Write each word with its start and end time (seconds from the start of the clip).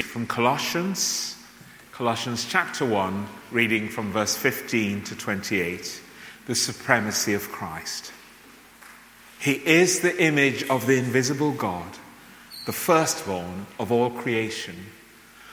From 0.00 0.26
Colossians, 0.26 1.36
Colossians 1.92 2.46
chapter 2.48 2.86
1, 2.86 3.26
reading 3.50 3.90
from 3.90 4.10
verse 4.10 4.34
15 4.34 5.04
to 5.04 5.14
28, 5.14 6.00
the 6.46 6.54
supremacy 6.54 7.34
of 7.34 7.52
Christ. 7.52 8.10
He 9.38 9.52
is 9.52 10.00
the 10.00 10.18
image 10.22 10.62
of 10.70 10.86
the 10.86 10.96
invisible 10.96 11.52
God, 11.52 11.98
the 12.64 12.72
firstborn 12.72 13.66
of 13.78 13.92
all 13.92 14.08
creation. 14.08 14.86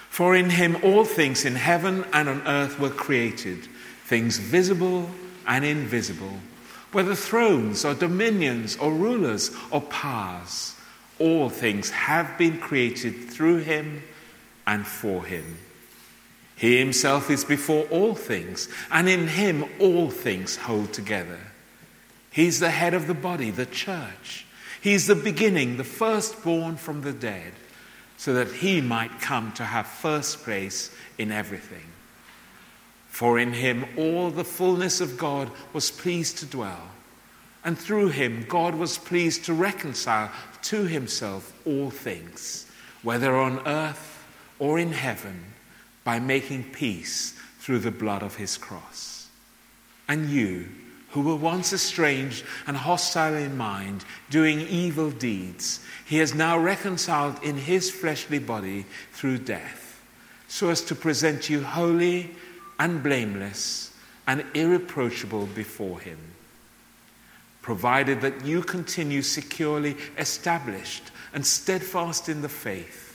For 0.10 0.36
in 0.36 0.52
him 0.52 0.78
all 0.84 1.04
things 1.04 1.44
in 1.44 1.56
heaven 1.56 2.06
and 2.14 2.30
on 2.30 2.48
earth 2.48 2.80
were 2.80 2.90
created, 2.90 3.68
things 4.06 4.38
visible 4.38 5.10
and 5.48 5.66
invisible, 5.66 6.40
whether 6.94 7.14
thrones 7.14 7.84
or 7.84 7.94
dominions 7.94 8.78
or 8.78 8.94
rulers 8.94 9.52
or 9.70 9.82
powers. 9.82 10.76
All 11.20 11.50
things 11.50 11.90
have 11.90 12.38
been 12.38 12.60
created 12.60 13.30
through 13.30 13.58
him 13.58 14.02
and 14.70 14.86
for 14.86 15.26
him. 15.26 15.58
He 16.56 16.78
himself 16.78 17.32
is 17.32 17.44
before 17.44 17.86
all 17.86 18.14
things, 18.14 18.70
and 18.92 19.10
in 19.10 19.28
him 19.28 19.66
all 19.80 20.12
things 20.12 20.58
hold 20.58 20.94
together. 20.94 21.40
He's 22.32 22.60
the 22.60 22.70
head 22.70 22.94
of 22.94 23.08
the 23.08 23.16
body, 23.16 23.50
the 23.50 23.66
church. 23.66 24.46
He's 24.80 25.08
the 25.08 25.16
beginning, 25.16 25.78
the 25.78 25.84
firstborn 25.84 26.76
from 26.76 27.02
the 27.02 27.14
dead, 27.14 27.54
so 28.18 28.36
that 28.36 28.52
he 28.52 28.80
might 28.80 29.20
come 29.20 29.54
to 29.54 29.64
have 29.64 29.88
first 29.88 30.44
place 30.44 30.96
in 31.18 31.32
everything. 31.32 31.88
For 33.08 33.40
in 33.40 33.54
him 33.54 33.86
all 33.98 34.30
the 34.30 34.44
fullness 34.44 35.02
of 35.02 35.18
God 35.18 35.50
was 35.74 35.90
pleased 35.90 36.38
to 36.38 36.46
dwell, 36.46 36.90
and 37.66 37.76
through 37.76 38.10
him 38.10 38.46
God 38.48 38.76
was 38.76 39.00
pleased 39.00 39.46
to 39.46 39.54
reconcile 39.54 40.30
to 40.64 40.84
himself 40.84 41.54
all 41.66 41.90
things, 41.90 42.68
whether 43.02 43.36
on 43.36 43.66
earth 43.68 44.19
or 44.60 44.78
in 44.78 44.92
heaven 44.92 45.46
by 46.04 46.20
making 46.20 46.64
peace 46.64 47.32
through 47.60 47.80
the 47.80 47.92
blood 47.92 48.24
of 48.24 48.36
his 48.36 48.58
cross. 48.58 49.28
And 50.08 50.30
you, 50.30 50.68
who 51.12 51.22
were 51.22 51.36
once 51.36 51.74
estranged 51.74 52.44
and 52.68 52.76
hostile 52.76 53.36
in 53.36 53.58
mind, 53.58 54.06
doing 54.30 54.62
evil 54.62 55.12
deeds, 55.12 55.80
he 56.06 56.18
has 56.18 56.34
now 56.34 56.58
reconciled 56.58 57.42
in 57.44 57.56
his 57.56 57.90
fleshly 57.90 58.40
body 58.40 58.86
through 59.12 59.40
death, 59.40 60.02
so 60.48 60.70
as 60.70 60.82
to 60.82 60.96
present 60.96 61.50
you 61.50 61.64
holy 61.64 62.32
and 62.80 63.04
blameless 63.04 63.92
and 64.28 64.44
irreproachable 64.54 65.48
before 65.48 66.00
him. 66.00 66.18
Provided 67.62 68.22
that 68.22 68.46
you 68.46 68.62
continue 68.62 69.22
securely 69.22 69.96
established 70.18 71.04
and 71.34 71.46
steadfast 71.46 72.30
in 72.30 72.42
the 72.42 72.50
faith 72.50 73.09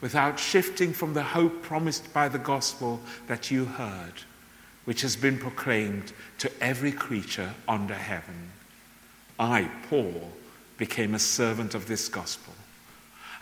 without 0.00 0.38
shifting 0.38 0.92
from 0.92 1.14
the 1.14 1.22
hope 1.22 1.62
promised 1.62 2.12
by 2.12 2.28
the 2.28 2.38
gospel 2.38 3.00
that 3.26 3.50
you 3.50 3.64
heard, 3.64 4.14
which 4.84 5.02
has 5.02 5.16
been 5.16 5.38
proclaimed 5.38 6.12
to 6.38 6.50
every 6.60 6.92
creature 6.92 7.54
under 7.68 7.94
heaven. 7.94 8.50
I, 9.38 9.70
Paul, 9.88 10.32
became 10.76 11.14
a 11.14 11.18
servant 11.18 11.74
of 11.74 11.86
this 11.86 12.08
gospel. 12.08 12.54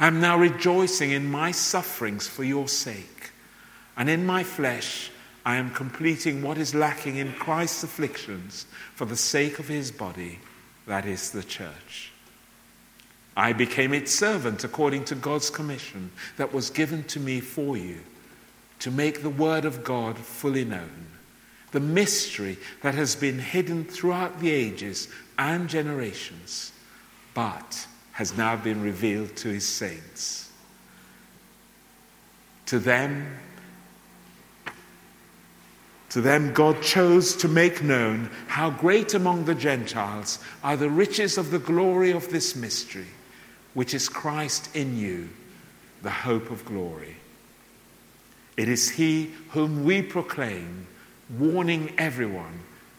I 0.01 0.07
am 0.07 0.21
now 0.21 0.39
rejoicing 0.39 1.11
in 1.11 1.31
my 1.31 1.51
sufferings 1.51 2.27
for 2.27 2.45
your 2.45 2.69
sake, 2.69 3.31
and 3.97 4.09
in 4.09 4.27
my 4.27 4.45
flesh 4.45 5.11
I 5.45 5.57
am 5.57 5.71
completing 5.71 6.43
what 6.43 6.59
is 6.59 6.75
lacking 6.75 7.17
in 7.17 7.33
Christ's 7.33 7.85
afflictions 7.85 8.67
for 8.95 9.07
the 9.07 9.17
sake 9.17 9.59
of 9.59 9.69
his 9.69 9.91
body, 9.91 10.41
that 10.87 11.07
is 11.07 11.31
the 11.31 11.43
church. 11.43 12.13
I 13.39 13.53
became 13.53 13.95
its 13.95 14.13
servant 14.13 14.65
according 14.65 15.05
to 15.07 15.15
God's 15.15 15.49
commission 15.49 16.11
that 16.39 16.53
was 16.53 16.71
given 16.71 17.05
to 17.05 17.21
me 17.21 17.39
for 17.39 17.77
you 17.77 18.01
to 18.81 18.91
make 18.91 19.23
the 19.23 19.31
word 19.31 19.65
of 19.65 19.85
God 19.85 20.19
fully 20.19 20.65
known, 20.65 21.07
the 21.71 21.79
mystery 21.79 22.59
that 22.83 22.97
has 22.97 23.15
been 23.15 23.39
hidden 23.39 23.85
throughout 23.85 24.41
the 24.41 24.51
ages 24.51 25.07
and 25.39 25.69
generations, 25.69 26.73
but 27.33 27.87
has 28.11 28.37
now 28.37 28.57
been 28.57 28.83
revealed 28.83 29.37
to 29.37 29.51
his 29.51 29.65
saints. 29.65 30.51
To 32.67 32.81
them, 32.81 33.37
to 36.11 36.21
them, 36.21 36.53
God 36.53 36.83
chose 36.83 37.37
to 37.37 37.47
make 37.47 37.85
known 37.85 38.31
how 38.49 38.71
great 38.71 39.15
among 39.15 39.45
the 39.45 39.55
Gentiles 39.55 40.41
are 40.65 40.77
the 40.77 40.91
riches 40.91 41.39
of 41.39 41.53
the 41.53 41.61
glory 41.61 42.11
of 42.11 42.31
this 42.31 42.57
mystery 42.57 43.07
which 43.79 43.95
is 43.95 44.09
Christ 44.09 44.75
in 44.75 44.99
you, 44.99 45.29
the 46.03 46.11
hope 46.11 46.51
of 46.51 46.65
glory. 46.65 47.15
It 48.57 48.69
is 48.69 48.91
He 48.91 49.31
whom 49.51 49.85
we 49.85 50.03
proclaim, 50.03 50.89
warning 51.39 51.95
everyone 51.97 52.59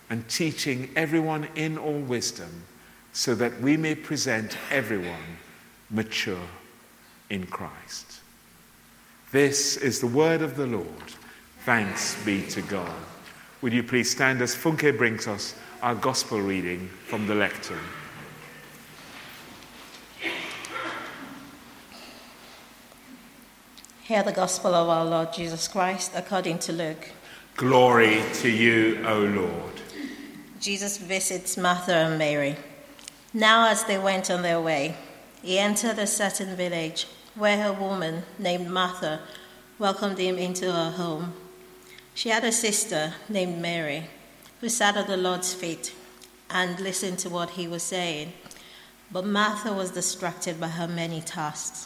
and 0.09 0.25
teaching 0.29 0.89
everyone 0.95 1.49
in 1.55 1.77
all 1.77 1.99
wisdom, 1.99 2.63
so 3.11 3.35
that 3.35 3.59
we 3.59 3.75
may 3.75 3.93
present 3.93 4.55
everyone 4.71 5.37
mature 5.89 6.47
in 7.29 7.45
Christ. 7.47 8.21
This 9.33 9.75
is 9.75 9.99
the 9.99 10.07
word 10.07 10.41
of 10.41 10.55
the 10.55 10.65
Lord. 10.65 11.11
Thanks 11.65 12.15
be 12.23 12.43
to 12.51 12.61
God. 12.61 12.95
Would 13.61 13.73
you 13.73 13.83
please 13.83 14.09
stand 14.09 14.41
as 14.41 14.55
Funke 14.55 14.97
brings 14.97 15.27
us 15.27 15.55
our 15.81 15.95
gospel 15.95 16.39
reading 16.39 16.87
from 17.07 17.27
the 17.27 17.35
lectern? 17.35 17.83
Hear 24.09 24.23
the 24.23 24.31
gospel 24.31 24.73
of 24.73 24.89
our 24.89 25.05
Lord 25.05 25.33
Jesus 25.33 25.67
Christ 25.67 26.13
according 26.15 26.57
to 26.65 26.73
Luke. 26.73 27.09
Glory 27.55 28.23
to 28.41 28.49
you, 28.49 29.05
O 29.05 29.19
Lord. 29.19 29.81
Jesus 30.59 30.97
visits 30.97 31.57
Martha 31.57 31.93
and 31.93 32.17
Mary. 32.17 32.55
Now, 33.35 33.69
as 33.69 33.83
they 33.83 33.99
went 33.99 34.31
on 34.31 34.41
their 34.41 34.59
way, 34.59 34.95
he 35.43 35.59
entered 35.59 35.99
a 35.99 36.07
certain 36.07 36.55
village 36.55 37.05
where 37.35 37.67
a 37.67 37.71
woman 37.71 38.23
named 38.39 38.71
Martha 38.71 39.19
welcomed 39.77 40.17
him 40.17 40.39
into 40.39 40.71
her 40.71 40.89
home. 40.89 41.33
She 42.15 42.29
had 42.29 42.43
a 42.43 42.51
sister 42.51 43.13
named 43.29 43.61
Mary 43.61 44.05
who 44.59 44.69
sat 44.69 44.97
at 44.97 45.05
the 45.05 45.17
Lord's 45.17 45.53
feet 45.53 45.93
and 46.49 46.79
listened 46.79 47.19
to 47.19 47.29
what 47.29 47.51
he 47.51 47.67
was 47.67 47.83
saying. 47.83 48.33
But 49.11 49.27
Martha 49.27 49.71
was 49.71 49.91
distracted 49.91 50.59
by 50.59 50.69
her 50.69 50.87
many 50.87 51.21
tasks. 51.21 51.85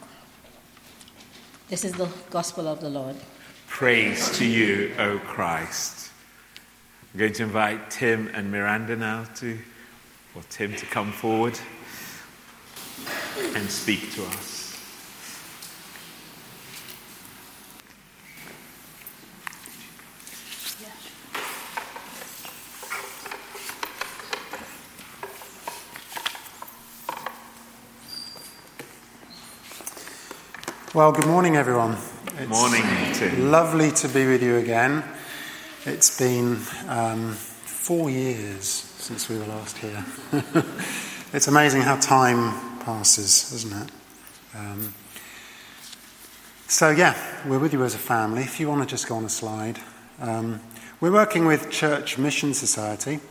This 1.71 1.85
is 1.85 1.93
the 1.93 2.09
gospel 2.29 2.67
of 2.67 2.81
the 2.81 2.89
Lord. 2.89 3.15
Praise 3.67 4.37
to 4.37 4.45
you, 4.45 4.93
O 4.99 5.19
Christ. 5.19 6.11
I'm 7.13 7.19
going 7.21 7.31
to 7.31 7.43
invite 7.43 7.89
Tim 7.89 8.29
and 8.33 8.51
Miranda 8.51 8.97
now 8.97 9.23
to, 9.35 9.57
or 10.35 10.41
Tim 10.49 10.75
to 10.75 10.85
come 10.87 11.13
forward 11.13 11.57
and 13.55 13.69
speak 13.69 14.11
to 14.15 14.25
us. 14.25 14.60
Well, 31.01 31.11
good 31.11 31.25
morning, 31.25 31.55
everyone. 31.55 31.97
It's 32.37 32.47
morning, 32.47 32.83
Tim. 33.15 33.49
Lovely 33.49 33.89
to 33.89 34.07
be 34.07 34.27
with 34.27 34.43
you 34.43 34.57
again. 34.57 35.03
It's 35.83 36.15
been 36.19 36.59
um, 36.87 37.31
four 37.31 38.11
years 38.11 38.65
since 38.67 39.27
we 39.27 39.39
were 39.39 39.45
last 39.45 39.79
here. 39.79 40.05
it's 41.33 41.47
amazing 41.47 41.81
how 41.81 41.95
time 41.95 42.79
passes, 42.81 43.51
isn't 43.51 43.81
it? 43.81 43.91
Um, 44.55 44.93
so, 46.67 46.91
yeah, 46.91 47.17
we're 47.47 47.57
with 47.57 47.73
you 47.73 47.83
as 47.83 47.95
a 47.95 47.97
family. 47.97 48.43
If 48.43 48.59
you 48.59 48.69
want 48.69 48.83
to 48.83 48.87
just 48.87 49.07
go 49.07 49.15
on 49.15 49.25
a 49.25 49.29
slide. 49.29 49.79
Um, 50.19 50.61
we're 50.99 51.11
working 51.11 51.47
with 51.47 51.71
Church 51.71 52.19
Mission 52.19 52.53
Society, 52.53 53.21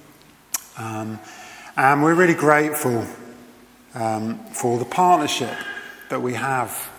um, 0.76 1.20
and 1.76 2.02
we're 2.02 2.17
really 2.17 2.34
grateful 2.34 3.06
um, 3.94 4.40
for 4.46 4.76
the 4.76 4.84
partnership 4.84 5.56
that 6.08 6.20
we 6.20 6.34
have 6.34 6.90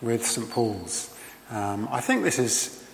with 0.00 0.24
St 0.24 0.50
Paul's. 0.50 1.16
Um, 1.50 1.88
I 1.90 2.00
think 2.00 2.24
this 2.24 2.38
is 2.38 2.84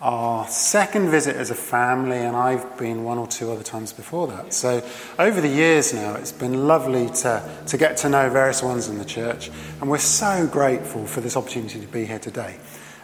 our 0.00 0.46
second 0.46 1.08
visit 1.08 1.34
as 1.34 1.50
a 1.50 1.54
family, 1.54 2.18
and 2.18 2.36
I've 2.36 2.78
been 2.78 3.02
one 3.02 3.18
or 3.18 3.26
two 3.26 3.50
other 3.50 3.64
times 3.64 3.92
before 3.92 4.28
that. 4.28 4.54
So, 4.54 4.86
over 5.18 5.40
the 5.40 5.48
years 5.48 5.92
now, 5.92 6.14
it's 6.14 6.30
been 6.30 6.68
lovely 6.68 7.08
to, 7.08 7.42
to 7.66 7.76
get 7.76 7.96
to 7.98 8.08
know 8.08 8.30
various 8.30 8.62
ones 8.62 8.88
in 8.88 8.98
the 8.98 9.04
church, 9.04 9.50
and 9.80 9.90
we're 9.90 9.98
so 9.98 10.46
grateful 10.46 11.04
for 11.04 11.20
this 11.20 11.36
opportunity 11.36 11.80
to 11.80 11.86
be 11.88 12.04
here 12.04 12.20
today. 12.20 12.58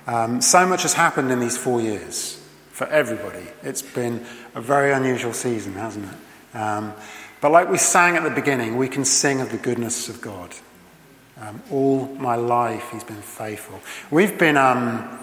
Um, 0.06 0.40
so 0.40 0.66
much 0.66 0.82
has 0.82 0.94
happened 0.94 1.32
in 1.32 1.40
these 1.40 1.56
four 1.56 1.80
years 1.80 2.40
for 2.70 2.86
everybody. 2.88 3.46
It's 3.62 3.82
been 3.82 4.24
a 4.54 4.60
very 4.60 4.92
unusual 4.92 5.32
season, 5.32 5.72
hasn't 5.72 6.06
it? 6.06 6.56
Um, 6.56 6.92
but, 7.40 7.50
like 7.50 7.68
we 7.68 7.78
sang 7.78 8.16
at 8.16 8.22
the 8.22 8.30
beginning, 8.30 8.76
we 8.76 8.88
can 8.88 9.04
sing 9.04 9.40
of 9.40 9.50
the 9.50 9.58
goodness 9.58 10.08
of 10.08 10.20
God. 10.20 10.54
Um, 11.44 11.62
all 11.70 12.06
my 12.06 12.36
life, 12.36 12.90
He's 12.92 13.04
been 13.04 13.22
faithful. 13.22 13.80
We've 14.10 14.38
been. 14.38 14.56
Um, 14.56 15.20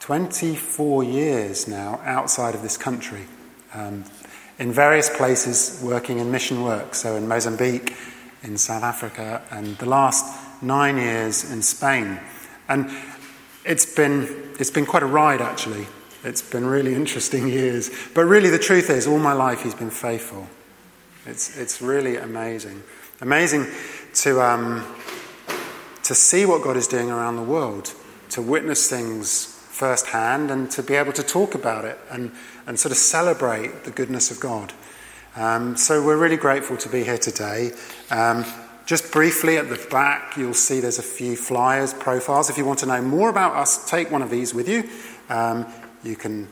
24 0.00 1.04
years 1.04 1.68
now 1.68 2.00
outside 2.04 2.54
of 2.54 2.62
this 2.62 2.76
country, 2.76 3.26
um, 3.74 4.02
in 4.58 4.72
various 4.72 5.08
places 5.08 5.80
working 5.84 6.18
in 6.18 6.30
mission 6.30 6.62
work. 6.62 6.94
So 6.94 7.14
in 7.16 7.28
Mozambique, 7.28 7.94
in 8.42 8.56
South 8.58 8.82
Africa, 8.82 9.42
and 9.50 9.78
the 9.78 9.86
last 9.86 10.24
nine 10.62 10.96
years 10.96 11.50
in 11.50 11.62
Spain. 11.62 12.18
And 12.68 12.90
it's 13.64 13.86
been, 13.86 14.52
it's 14.58 14.70
been 14.70 14.86
quite 14.86 15.02
a 15.02 15.06
ride, 15.06 15.40
actually. 15.40 15.86
It's 16.24 16.42
been 16.42 16.66
really 16.66 16.94
interesting 17.02 17.46
years. 17.46 17.90
But 18.14 18.24
really, 18.24 18.50
the 18.50 18.58
truth 18.58 18.90
is, 18.90 19.06
all 19.06 19.18
my 19.18 19.34
life, 19.34 19.62
he's 19.62 19.74
been 19.74 19.90
faithful. 19.90 20.48
It's, 21.26 21.56
it's 21.58 21.80
really 21.82 22.16
amazing. 22.16 22.82
Amazing 23.20 23.66
to, 24.14 24.40
um, 24.40 24.82
to 26.10 26.14
see 26.16 26.44
what 26.44 26.60
God 26.60 26.76
is 26.76 26.88
doing 26.88 27.08
around 27.08 27.36
the 27.36 27.42
world, 27.44 27.94
to 28.30 28.42
witness 28.42 28.90
things 28.90 29.44
firsthand 29.44 30.50
and 30.50 30.68
to 30.68 30.82
be 30.82 30.96
able 30.96 31.12
to 31.12 31.22
talk 31.22 31.54
about 31.54 31.84
it 31.84 32.00
and, 32.10 32.32
and 32.66 32.80
sort 32.80 32.90
of 32.90 32.98
celebrate 32.98 33.84
the 33.84 33.92
goodness 33.92 34.28
of 34.32 34.40
God. 34.40 34.72
Um, 35.36 35.76
so 35.76 36.04
we're 36.04 36.16
really 36.16 36.36
grateful 36.36 36.76
to 36.78 36.88
be 36.88 37.04
here 37.04 37.16
today. 37.16 37.70
Um, 38.10 38.44
just 38.86 39.12
briefly 39.12 39.56
at 39.56 39.68
the 39.68 39.86
back, 39.88 40.36
you'll 40.36 40.52
see 40.52 40.80
there's 40.80 40.98
a 40.98 41.02
few 41.02 41.36
flyers, 41.36 41.94
profiles. 41.94 42.50
If 42.50 42.58
you 42.58 42.64
want 42.64 42.80
to 42.80 42.86
know 42.86 43.00
more 43.02 43.30
about 43.30 43.54
us, 43.54 43.88
take 43.88 44.10
one 44.10 44.22
of 44.22 44.30
these 44.30 44.52
with 44.52 44.68
you. 44.68 44.90
Um, 45.28 45.64
you 46.02 46.16
can 46.16 46.48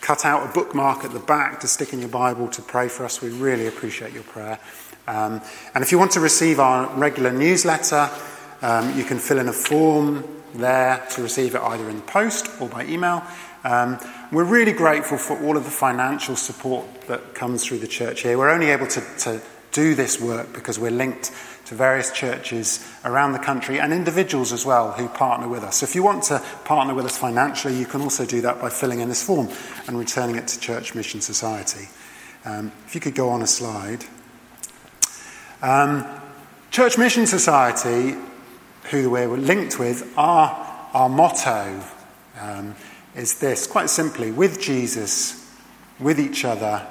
cut 0.00 0.24
out 0.24 0.48
a 0.48 0.52
bookmark 0.54 1.04
at 1.04 1.12
the 1.12 1.18
back 1.18 1.60
to 1.60 1.68
stick 1.68 1.92
in 1.92 2.00
your 2.00 2.08
Bible 2.08 2.48
to 2.48 2.62
pray 2.62 2.88
for 2.88 3.04
us. 3.04 3.20
We 3.20 3.28
really 3.28 3.66
appreciate 3.66 4.14
your 4.14 4.22
prayer. 4.22 4.58
Um, 5.06 5.42
and 5.74 5.84
if 5.84 5.92
you 5.92 5.98
want 5.98 6.12
to 6.12 6.20
receive 6.20 6.58
our 6.60 6.88
regular 6.96 7.30
newsletter, 7.30 8.08
um, 8.62 8.96
you 8.96 9.04
can 9.04 9.18
fill 9.18 9.38
in 9.38 9.48
a 9.48 9.52
form 9.52 10.24
there 10.54 11.04
to 11.10 11.22
receive 11.22 11.54
it 11.54 11.60
either 11.60 11.88
in 11.88 11.96
the 11.96 12.02
post 12.02 12.48
or 12.60 12.68
by 12.68 12.84
email. 12.86 13.22
Um, 13.64 13.98
we're 14.32 14.44
really 14.44 14.72
grateful 14.72 15.18
for 15.18 15.38
all 15.44 15.56
of 15.56 15.64
the 15.64 15.70
financial 15.70 16.36
support 16.36 17.02
that 17.02 17.34
comes 17.34 17.64
through 17.64 17.78
the 17.78 17.86
church 17.86 18.22
here. 18.22 18.36
We're 18.36 18.50
only 18.50 18.70
able 18.70 18.86
to, 18.88 19.00
to 19.20 19.40
do 19.70 19.94
this 19.94 20.20
work 20.20 20.52
because 20.52 20.78
we're 20.78 20.90
linked 20.90 21.32
to 21.66 21.74
various 21.74 22.10
churches 22.12 22.86
around 23.04 23.32
the 23.32 23.38
country 23.38 23.78
and 23.78 23.92
individuals 23.92 24.52
as 24.52 24.66
well 24.66 24.92
who 24.92 25.08
partner 25.08 25.48
with 25.48 25.62
us. 25.62 25.76
So 25.76 25.84
if 25.84 25.94
you 25.94 26.02
want 26.02 26.24
to 26.24 26.42
partner 26.64 26.94
with 26.94 27.06
us 27.06 27.16
financially, 27.16 27.78
you 27.78 27.86
can 27.86 28.00
also 28.00 28.26
do 28.26 28.40
that 28.42 28.60
by 28.60 28.68
filling 28.68 29.00
in 29.00 29.08
this 29.08 29.22
form 29.22 29.48
and 29.86 29.98
returning 29.98 30.36
it 30.36 30.48
to 30.48 30.60
Church 30.60 30.94
Mission 30.94 31.20
Society. 31.20 31.88
Um, 32.44 32.72
if 32.86 32.94
you 32.94 33.00
could 33.00 33.14
go 33.14 33.28
on 33.28 33.42
a 33.42 33.46
slide. 33.46 34.04
Um, 35.62 36.04
Church 36.72 36.98
Mission 36.98 37.26
Society 37.26 38.16
who 38.90 39.10
we're 39.10 39.28
linked 39.28 39.78
with, 39.78 40.12
our, 40.16 40.88
our 40.92 41.08
motto 41.08 41.82
um, 42.40 42.74
is 43.14 43.38
this 43.38 43.66
quite 43.66 43.90
simply 43.90 44.32
with 44.32 44.60
Jesus, 44.60 45.56
with 46.00 46.18
each 46.18 46.44
other, 46.44 46.86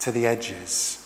to 0.00 0.12
the 0.12 0.26
edges. 0.26 1.00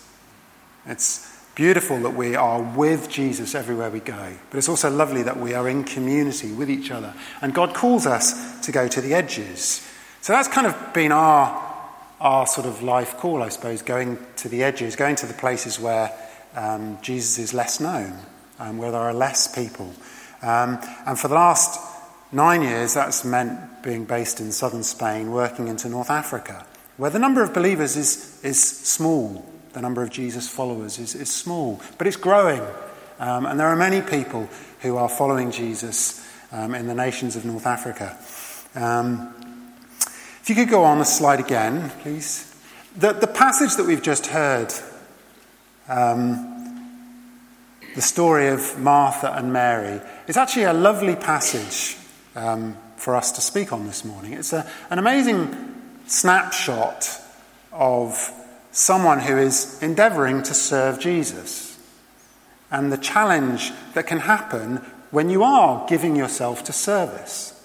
It's 0.85 1.27
beautiful 1.55 1.99
that 2.01 2.11
we 2.11 2.35
are 2.35 2.61
with 2.61 3.09
Jesus 3.09 3.53
everywhere 3.53 3.89
we 3.89 3.99
go, 3.99 4.33
but 4.49 4.57
it's 4.57 4.69
also 4.69 4.89
lovely 4.89 5.23
that 5.23 5.37
we 5.37 5.53
are 5.53 5.69
in 5.69 5.83
community 5.83 6.51
with 6.51 6.69
each 6.69 6.91
other. 6.91 7.13
And 7.41 7.53
God 7.53 7.73
calls 7.73 8.05
us 8.05 8.59
to 8.65 8.71
go 8.71 8.87
to 8.87 9.01
the 9.01 9.13
edges. 9.13 9.85
So 10.21 10.33
that's 10.33 10.47
kind 10.47 10.67
of 10.67 10.93
been 10.93 11.11
our, 11.11 11.95
our 12.19 12.47
sort 12.47 12.65
of 12.65 12.81
life 12.81 13.17
call, 13.17 13.43
I 13.43 13.49
suppose, 13.49 13.81
going 13.81 14.17
to 14.37 14.49
the 14.49 14.63
edges, 14.63 14.95
going 14.95 15.15
to 15.17 15.25
the 15.25 15.33
places 15.33 15.79
where 15.79 16.11
um, 16.55 16.97
Jesus 17.01 17.37
is 17.37 17.53
less 17.53 17.79
known 17.79 18.19
um, 18.59 18.77
where 18.77 18.91
there 18.91 19.01
are 19.01 19.13
less 19.13 19.47
people. 19.53 19.91
Um, 20.41 20.79
and 21.05 21.17
for 21.17 21.27
the 21.27 21.35
last 21.35 21.79
nine 22.31 22.61
years, 22.61 22.93
that's 22.93 23.25
meant 23.25 23.83
being 23.83 24.05
based 24.05 24.39
in 24.39 24.51
southern 24.51 24.83
Spain, 24.83 25.31
working 25.31 25.67
into 25.67 25.89
North 25.89 26.09
Africa, 26.09 26.65
where 26.97 27.09
the 27.09 27.19
number 27.19 27.41
of 27.41 27.53
believers 27.53 27.95
is, 27.95 28.39
is 28.43 28.61
small. 28.61 29.45
The 29.73 29.81
number 29.81 30.03
of 30.03 30.09
Jesus 30.09 30.49
followers 30.49 30.99
is, 30.99 31.15
is 31.15 31.31
small, 31.31 31.81
but 31.97 32.07
it's 32.07 32.17
growing. 32.17 32.61
Um, 33.19 33.45
and 33.45 33.59
there 33.59 33.67
are 33.67 33.75
many 33.75 34.01
people 34.01 34.49
who 34.81 34.97
are 34.97 35.09
following 35.09 35.51
Jesus 35.51 36.25
um, 36.51 36.73
in 36.73 36.87
the 36.87 36.95
nations 36.95 37.35
of 37.35 37.45
North 37.45 37.65
Africa. 37.65 38.17
Um, 38.75 39.33
if 40.41 40.49
you 40.49 40.55
could 40.55 40.69
go 40.69 40.83
on 40.83 40.99
the 40.99 41.05
slide 41.05 41.39
again, 41.39 41.91
please. 42.01 42.45
The, 42.97 43.13
the 43.13 43.27
passage 43.27 43.75
that 43.75 43.85
we've 43.85 44.01
just 44.01 44.27
heard 44.27 44.73
um, 45.87 46.58
the 47.95 48.01
story 48.01 48.47
of 48.47 48.79
Martha 48.79 49.33
and 49.33 49.51
Mary 49.51 50.01
is 50.27 50.37
actually 50.37 50.63
a 50.63 50.73
lovely 50.73 51.15
passage 51.15 51.97
um, 52.35 52.77
for 52.97 53.15
us 53.15 53.31
to 53.33 53.41
speak 53.41 53.73
on 53.73 53.87
this 53.87 54.05
morning. 54.05 54.33
It's 54.33 54.53
a, 54.53 54.69
an 54.89 54.99
amazing 54.99 55.75
snapshot 56.05 57.09
of 57.71 58.31
someone 58.71 59.19
who 59.19 59.37
is 59.37 59.81
endeavoring 59.81 60.43
to 60.43 60.53
serve 60.53 60.99
Jesus 60.99 61.79
and 62.71 62.91
the 62.91 62.97
challenge 62.97 63.71
that 63.93 64.05
can 64.07 64.19
happen 64.19 64.77
when 65.11 65.29
you 65.29 65.43
are 65.43 65.87
giving 65.87 66.15
yourself 66.15 66.63
to 66.65 66.73
service. 66.73 67.55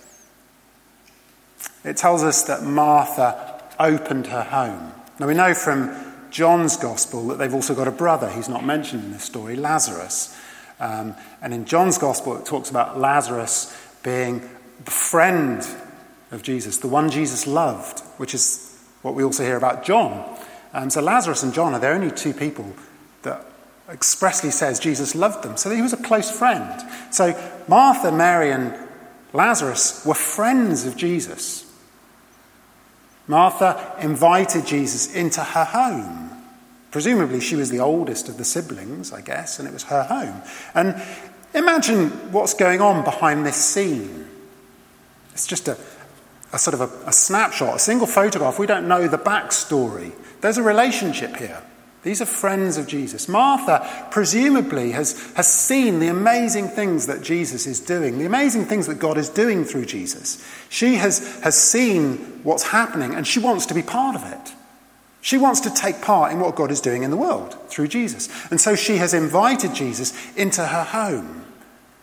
It 1.84 1.98
tells 1.98 2.22
us 2.22 2.44
that 2.44 2.62
Martha 2.62 3.62
opened 3.78 4.28
her 4.28 4.42
home. 4.42 4.92
Now 5.18 5.26
we 5.26 5.34
know 5.34 5.52
from 5.52 6.13
John's 6.34 6.76
gospel 6.76 7.28
that 7.28 7.38
they've 7.38 7.54
also 7.54 7.76
got 7.76 7.86
a 7.86 7.92
brother. 7.92 8.28
He's 8.28 8.48
not 8.48 8.64
mentioned 8.64 9.04
in 9.04 9.12
this 9.12 9.22
story, 9.22 9.54
Lazarus. 9.54 10.36
Um, 10.80 11.14
and 11.40 11.54
in 11.54 11.64
John's 11.64 11.96
gospel, 11.96 12.36
it 12.36 12.44
talks 12.44 12.70
about 12.70 12.98
Lazarus 12.98 13.72
being 14.02 14.40
the 14.84 14.90
friend 14.90 15.64
of 16.32 16.42
Jesus, 16.42 16.78
the 16.78 16.88
one 16.88 17.08
Jesus 17.08 17.46
loved, 17.46 18.00
which 18.18 18.34
is 18.34 18.76
what 19.02 19.14
we 19.14 19.22
also 19.22 19.44
hear 19.44 19.56
about 19.56 19.84
John. 19.84 20.36
Um, 20.72 20.90
so 20.90 21.00
Lazarus 21.00 21.44
and 21.44 21.54
John 21.54 21.72
are 21.72 21.78
the 21.78 21.90
only 21.90 22.10
two 22.10 22.34
people 22.34 22.74
that 23.22 23.46
expressly 23.88 24.50
says 24.50 24.80
Jesus 24.80 25.14
loved 25.14 25.44
them. 25.44 25.56
So 25.56 25.70
he 25.70 25.82
was 25.82 25.92
a 25.92 26.02
close 26.02 26.36
friend. 26.36 26.82
So 27.12 27.40
Martha, 27.68 28.10
Mary, 28.10 28.50
and 28.50 28.76
Lazarus 29.32 30.04
were 30.04 30.14
friends 30.14 30.84
of 30.84 30.96
Jesus. 30.96 31.64
Martha 33.28 33.96
invited 34.00 34.66
Jesus 34.66 35.14
into 35.14 35.40
her 35.40 35.64
home. 35.64 36.23
Presumably, 36.94 37.40
she 37.40 37.56
was 37.56 37.70
the 37.70 37.80
oldest 37.80 38.28
of 38.28 38.36
the 38.36 38.44
siblings, 38.44 39.12
I 39.12 39.20
guess, 39.20 39.58
and 39.58 39.66
it 39.66 39.72
was 39.74 39.82
her 39.82 40.04
home. 40.04 40.40
And 40.76 41.02
imagine 41.52 42.10
what's 42.30 42.54
going 42.54 42.80
on 42.80 43.02
behind 43.02 43.44
this 43.44 43.56
scene. 43.56 44.28
It's 45.32 45.48
just 45.48 45.66
a, 45.66 45.76
a 46.52 46.58
sort 46.60 46.74
of 46.74 46.82
a, 46.82 47.08
a 47.08 47.12
snapshot, 47.12 47.74
a 47.74 47.78
single 47.80 48.06
photograph. 48.06 48.60
We 48.60 48.68
don't 48.68 48.86
know 48.86 49.08
the 49.08 49.18
backstory. 49.18 50.12
There's 50.40 50.56
a 50.56 50.62
relationship 50.62 51.34
here. 51.34 51.60
These 52.04 52.22
are 52.22 52.26
friends 52.26 52.78
of 52.78 52.86
Jesus. 52.86 53.28
Martha, 53.28 54.06
presumably, 54.12 54.92
has, 54.92 55.32
has 55.32 55.52
seen 55.52 55.98
the 55.98 56.06
amazing 56.06 56.68
things 56.68 57.08
that 57.08 57.22
Jesus 57.22 57.66
is 57.66 57.80
doing, 57.80 58.20
the 58.20 58.26
amazing 58.26 58.66
things 58.66 58.86
that 58.86 59.00
God 59.00 59.18
is 59.18 59.28
doing 59.28 59.64
through 59.64 59.86
Jesus. 59.86 60.48
She 60.68 60.94
has, 60.94 61.40
has 61.40 61.60
seen 61.60 62.18
what's 62.44 62.68
happening 62.68 63.16
and 63.16 63.26
she 63.26 63.40
wants 63.40 63.66
to 63.66 63.74
be 63.74 63.82
part 63.82 64.14
of 64.14 64.32
it. 64.32 64.54
She 65.24 65.38
wants 65.38 65.60
to 65.60 65.70
take 65.70 66.02
part 66.02 66.32
in 66.32 66.40
what 66.40 66.54
God 66.54 66.70
is 66.70 66.82
doing 66.82 67.02
in 67.02 67.10
the 67.10 67.16
world 67.16 67.56
through 67.70 67.88
Jesus. 67.88 68.28
And 68.50 68.60
so 68.60 68.76
she 68.76 68.98
has 68.98 69.14
invited 69.14 69.72
Jesus 69.74 70.12
into 70.36 70.66
her 70.66 70.84
home. 70.84 71.46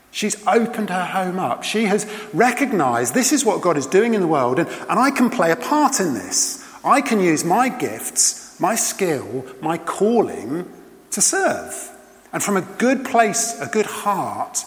She's 0.09 0.35
opened 0.47 0.89
her 0.89 1.05
home 1.05 1.37
up. 1.37 1.63
She 1.63 1.83
has 1.83 2.11
recognized 2.33 3.13
this 3.13 3.31
is 3.31 3.45
what 3.45 3.61
God 3.61 3.77
is 3.77 3.85
doing 3.85 4.15
in 4.15 4.21
the 4.21 4.27
world, 4.27 4.57
and, 4.57 4.67
and 4.67 4.99
I 4.99 5.11
can 5.11 5.29
play 5.29 5.51
a 5.51 5.55
part 5.55 5.99
in 5.99 6.15
this. 6.15 6.67
I 6.83 7.01
can 7.01 7.19
use 7.19 7.45
my 7.45 7.69
gifts 7.69 8.59
my 8.59 8.73
skill, 8.73 9.45
my 9.61 9.77
calling 9.77 10.67
to 11.11 11.21
serve. 11.21 11.91
And 12.33 12.41
from 12.41 12.57
a 12.57 12.61
good 12.61 13.05
place, 13.05 13.59
a 13.61 13.67
good 13.67 13.85
heart, 13.85 14.63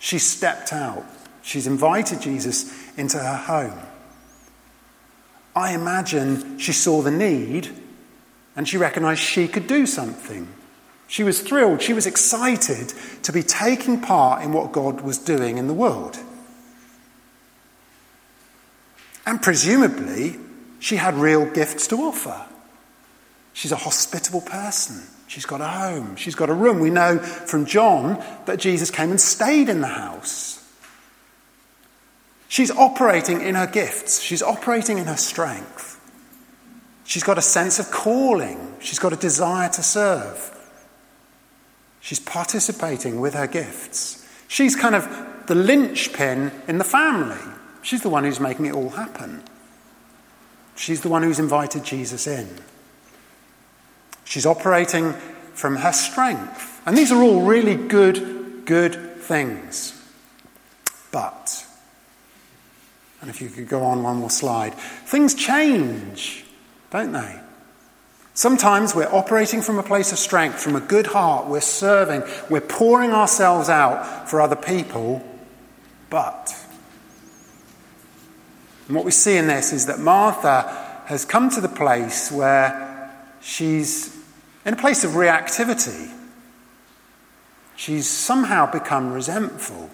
she 0.00 0.18
stepped 0.18 0.72
out. 0.72 1.04
She's 1.42 1.68
invited 1.68 2.20
Jesus 2.20 2.72
into 2.96 3.18
her 3.18 3.36
home. 3.36 3.78
I 5.54 5.72
imagine 5.72 6.58
she 6.58 6.72
saw 6.72 7.00
the 7.02 7.12
need 7.12 7.81
and 8.56 8.68
she 8.68 8.76
recognized 8.76 9.20
she 9.20 9.48
could 9.48 9.66
do 9.66 9.86
something. 9.86 10.48
She 11.06 11.24
was 11.24 11.40
thrilled, 11.40 11.82
she 11.82 11.92
was 11.92 12.06
excited 12.06 12.92
to 13.22 13.32
be 13.32 13.42
taking 13.42 14.00
part 14.00 14.42
in 14.42 14.52
what 14.52 14.72
God 14.72 15.02
was 15.02 15.18
doing 15.18 15.58
in 15.58 15.66
the 15.66 15.74
world. 15.74 16.18
And 19.26 19.40
presumably, 19.40 20.38
she 20.80 20.96
had 20.96 21.14
real 21.14 21.46
gifts 21.46 21.86
to 21.88 21.96
offer. 21.96 22.46
She's 23.52 23.72
a 23.72 23.76
hospitable 23.76 24.40
person. 24.40 25.02
She's 25.28 25.46
got 25.46 25.60
a 25.60 25.68
home. 25.68 26.16
She's 26.16 26.34
got 26.34 26.50
a 26.50 26.54
room. 26.54 26.80
We 26.80 26.90
know 26.90 27.18
from 27.18 27.66
John 27.66 28.22
that 28.46 28.58
Jesus 28.58 28.90
came 28.90 29.10
and 29.10 29.20
stayed 29.20 29.68
in 29.68 29.80
the 29.80 29.86
house. 29.86 30.58
She's 32.48 32.70
operating 32.70 33.40
in 33.40 33.54
her 33.54 33.66
gifts. 33.66 34.20
She's 34.20 34.42
operating 34.42 34.98
in 34.98 35.06
her 35.06 35.16
strength. 35.16 35.91
She's 37.04 37.22
got 37.22 37.38
a 37.38 37.42
sense 37.42 37.78
of 37.78 37.90
calling. 37.90 38.76
She's 38.80 38.98
got 38.98 39.12
a 39.12 39.16
desire 39.16 39.68
to 39.70 39.82
serve. 39.82 40.48
She's 42.00 42.20
participating 42.20 43.20
with 43.20 43.34
her 43.34 43.46
gifts. 43.46 44.26
She's 44.48 44.74
kind 44.76 44.94
of 44.94 45.08
the 45.46 45.54
linchpin 45.54 46.52
in 46.68 46.78
the 46.78 46.84
family. 46.84 47.40
She's 47.82 48.02
the 48.02 48.08
one 48.08 48.24
who's 48.24 48.40
making 48.40 48.66
it 48.66 48.74
all 48.74 48.90
happen. 48.90 49.42
She's 50.76 51.00
the 51.00 51.08
one 51.08 51.22
who's 51.22 51.38
invited 51.38 51.84
Jesus 51.84 52.26
in. 52.26 52.48
She's 54.24 54.46
operating 54.46 55.12
from 55.54 55.76
her 55.76 55.92
strength. 55.92 56.80
And 56.86 56.96
these 56.96 57.12
are 57.12 57.22
all 57.22 57.42
really 57.42 57.76
good, 57.76 58.64
good 58.64 59.16
things. 59.18 59.98
But, 61.10 61.66
and 63.20 63.28
if 63.28 63.42
you 63.42 63.48
could 63.48 63.68
go 63.68 63.82
on 63.82 64.02
one 64.02 64.16
more 64.16 64.30
slide, 64.30 64.74
things 64.74 65.34
change, 65.34 66.44
don't 66.92 67.12
they? 67.12 67.40
Sometimes 68.34 68.94
we're 68.94 69.12
operating 69.12 69.62
from 69.62 69.78
a 69.78 69.82
place 69.82 70.12
of 70.12 70.18
strength, 70.18 70.60
from 70.60 70.76
a 70.76 70.80
good 70.80 71.06
heart, 71.06 71.48
we're 71.48 71.60
serving, 71.60 72.22
we're 72.50 72.60
pouring 72.60 73.12
ourselves 73.12 73.68
out 73.68 74.28
for 74.28 74.40
other 74.40 74.56
people, 74.56 75.26
but. 76.10 76.54
And 78.86 78.96
what 78.96 79.06
we 79.06 79.10
see 79.10 79.36
in 79.38 79.46
this 79.46 79.72
is 79.72 79.86
that 79.86 80.00
Martha 80.00 81.02
has 81.06 81.24
come 81.24 81.48
to 81.50 81.62
the 81.62 81.68
place 81.68 82.30
where 82.30 83.10
she's 83.40 84.14
in 84.66 84.74
a 84.74 84.76
place 84.76 85.02
of 85.02 85.12
reactivity. 85.12 86.12
She's 87.74 88.08
somehow 88.08 88.70
become 88.70 89.12
resentful. 89.12 89.90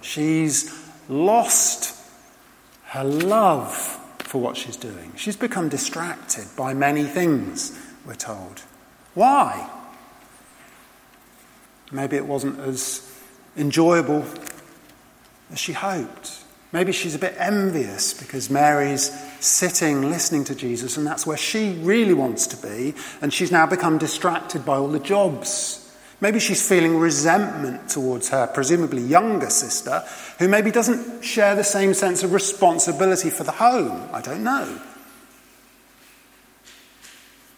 She's 0.00 0.76
lost 1.08 1.96
her 2.86 3.04
love 3.04 3.97
for 4.28 4.38
what 4.38 4.58
she's 4.58 4.76
doing. 4.76 5.10
She's 5.16 5.36
become 5.36 5.70
distracted 5.70 6.46
by 6.54 6.74
many 6.74 7.04
things, 7.04 7.78
we're 8.06 8.14
told. 8.14 8.60
Why? 9.14 9.70
Maybe 11.90 12.16
it 12.16 12.26
wasn't 12.26 12.60
as 12.60 13.10
enjoyable 13.56 14.26
as 15.50 15.58
she 15.58 15.72
hoped. 15.72 16.44
Maybe 16.72 16.92
she's 16.92 17.14
a 17.14 17.18
bit 17.18 17.34
envious 17.38 18.12
because 18.12 18.50
Mary's 18.50 19.10
sitting 19.40 20.10
listening 20.10 20.44
to 20.44 20.54
Jesus, 20.54 20.98
and 20.98 21.06
that's 21.06 21.26
where 21.26 21.38
she 21.38 21.72
really 21.80 22.12
wants 22.12 22.46
to 22.48 22.56
be, 22.58 22.94
and 23.22 23.32
she's 23.32 23.50
now 23.50 23.64
become 23.64 23.96
distracted 23.96 24.66
by 24.66 24.76
all 24.76 24.88
the 24.88 25.00
jobs. 25.00 25.87
Maybe 26.20 26.40
she's 26.40 26.66
feeling 26.66 26.98
resentment 26.98 27.88
towards 27.88 28.30
her, 28.30 28.48
presumably 28.48 29.02
younger 29.02 29.50
sister, 29.50 30.02
who 30.38 30.48
maybe 30.48 30.72
doesn't 30.72 31.22
share 31.22 31.54
the 31.54 31.62
same 31.62 31.94
sense 31.94 32.24
of 32.24 32.32
responsibility 32.32 33.30
for 33.30 33.44
the 33.44 33.52
home. 33.52 34.08
I 34.12 34.20
don't 34.20 34.42
know. 34.42 34.80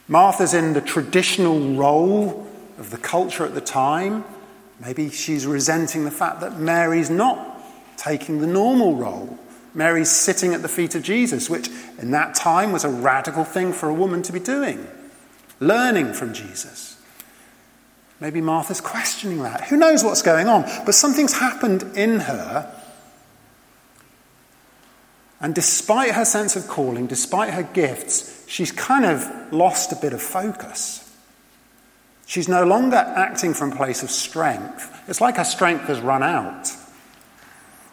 Martha's 0.09 0.53
in 0.53 0.75
the 0.75 0.81
traditional 0.81 1.75
role 1.75 2.47
of 2.79 2.91
the 2.91 2.99
culture 2.99 3.47
at 3.47 3.55
the 3.55 3.61
time. 3.61 4.25
Maybe 4.79 5.09
she's 5.09 5.47
resenting 5.47 6.05
the 6.05 6.11
fact 6.11 6.41
that 6.41 6.59
Mary's 6.59 7.09
not 7.11 7.63
taking 7.97 8.41
the 8.41 8.47
normal 8.47 8.97
role. 8.97 9.39
Mary's 9.73 10.11
sitting 10.11 10.53
at 10.53 10.63
the 10.63 10.69
feet 10.69 10.95
of 10.95 11.03
Jesus, 11.03 11.49
which 11.49 11.69
in 11.99 12.11
that 12.11 12.35
time 12.35 12.73
was 12.73 12.85
a 12.85 12.89
radical 12.89 13.45
thing 13.45 13.73
for 13.73 13.89
a 13.89 13.95
woman 13.95 14.23
to 14.23 14.33
be 14.33 14.41
doing, 14.41 14.87
learning 15.61 16.13
from 16.13 16.35
Jesus. 16.35 17.00
Maybe 18.21 18.43
Martha's 18.43 18.81
questioning 18.81 19.43
that. 19.43 19.65
Who 19.65 19.77
knows 19.77 20.05
what's 20.05 20.23
going 20.23 20.47
on? 20.47 20.63
But 20.85 20.95
something's 20.95 21.39
happened 21.39 21.97
in 21.97 22.21
her. 22.21 22.77
And 25.41 25.55
despite 25.55 26.13
her 26.13 26.27
sense 26.27 26.55
of 26.55 26.69
calling, 26.69 27.07
despite 27.07 27.55
her 27.55 27.63
gifts, 27.63 28.45
she's 28.47 28.73
kind 28.73 29.07
of 29.07 29.53
lost 29.53 29.91
a 29.91 29.97
bit 29.97 30.13
of 30.13 30.21
focus. 30.21 31.07
She's 32.27 32.47
no 32.47 32.65
longer 32.65 32.97
acting 32.97 33.55
from 33.55 33.73
a 33.73 33.77
place 33.77 34.03
of 34.03 34.11
strength. 34.11 35.03
It's 35.09 35.21
like 35.21 35.37
her 35.37 35.45
strength 35.45 35.85
has 35.85 36.01
run 36.01 36.23
out. 36.23 36.71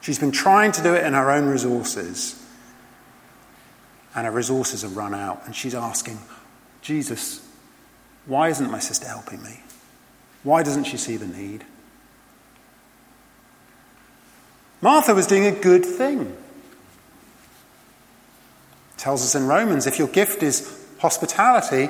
She's 0.01 0.19
been 0.19 0.31
trying 0.31 0.73
to 0.73 0.83
do 0.83 0.93
it 0.93 1.05
in 1.05 1.13
her 1.13 1.31
own 1.31 1.47
resources, 1.47 2.41
and 4.13 4.25
her 4.25 4.31
resources 4.31 4.83
have 4.83 4.95
run 4.95 5.15
out. 5.15 5.45
And 5.45 5.55
she's 5.55 5.73
asking, 5.73 6.19
Jesus, 6.81 7.49
why 8.25 8.49
isn't 8.49 8.69
my 8.69 8.79
sister 8.79 9.07
helping 9.07 9.41
me? 9.41 9.59
Why 10.47 10.63
doesn't 10.63 10.85
she 10.85 10.95
see 10.95 11.17
the 11.17 11.27
need? 11.27 11.65
Martha 14.79 15.13
was 15.13 15.27
doing 15.27 15.45
a 15.45 15.51
good 15.51 15.83
thing. 15.83 16.21
It 16.21 16.37
tells 18.95 19.23
us 19.23 19.35
in 19.35 19.45
Romans 19.45 19.87
if 19.87 19.99
your 19.99 20.07
gift 20.07 20.41
is 20.43 20.87
hospitality, 20.99 21.89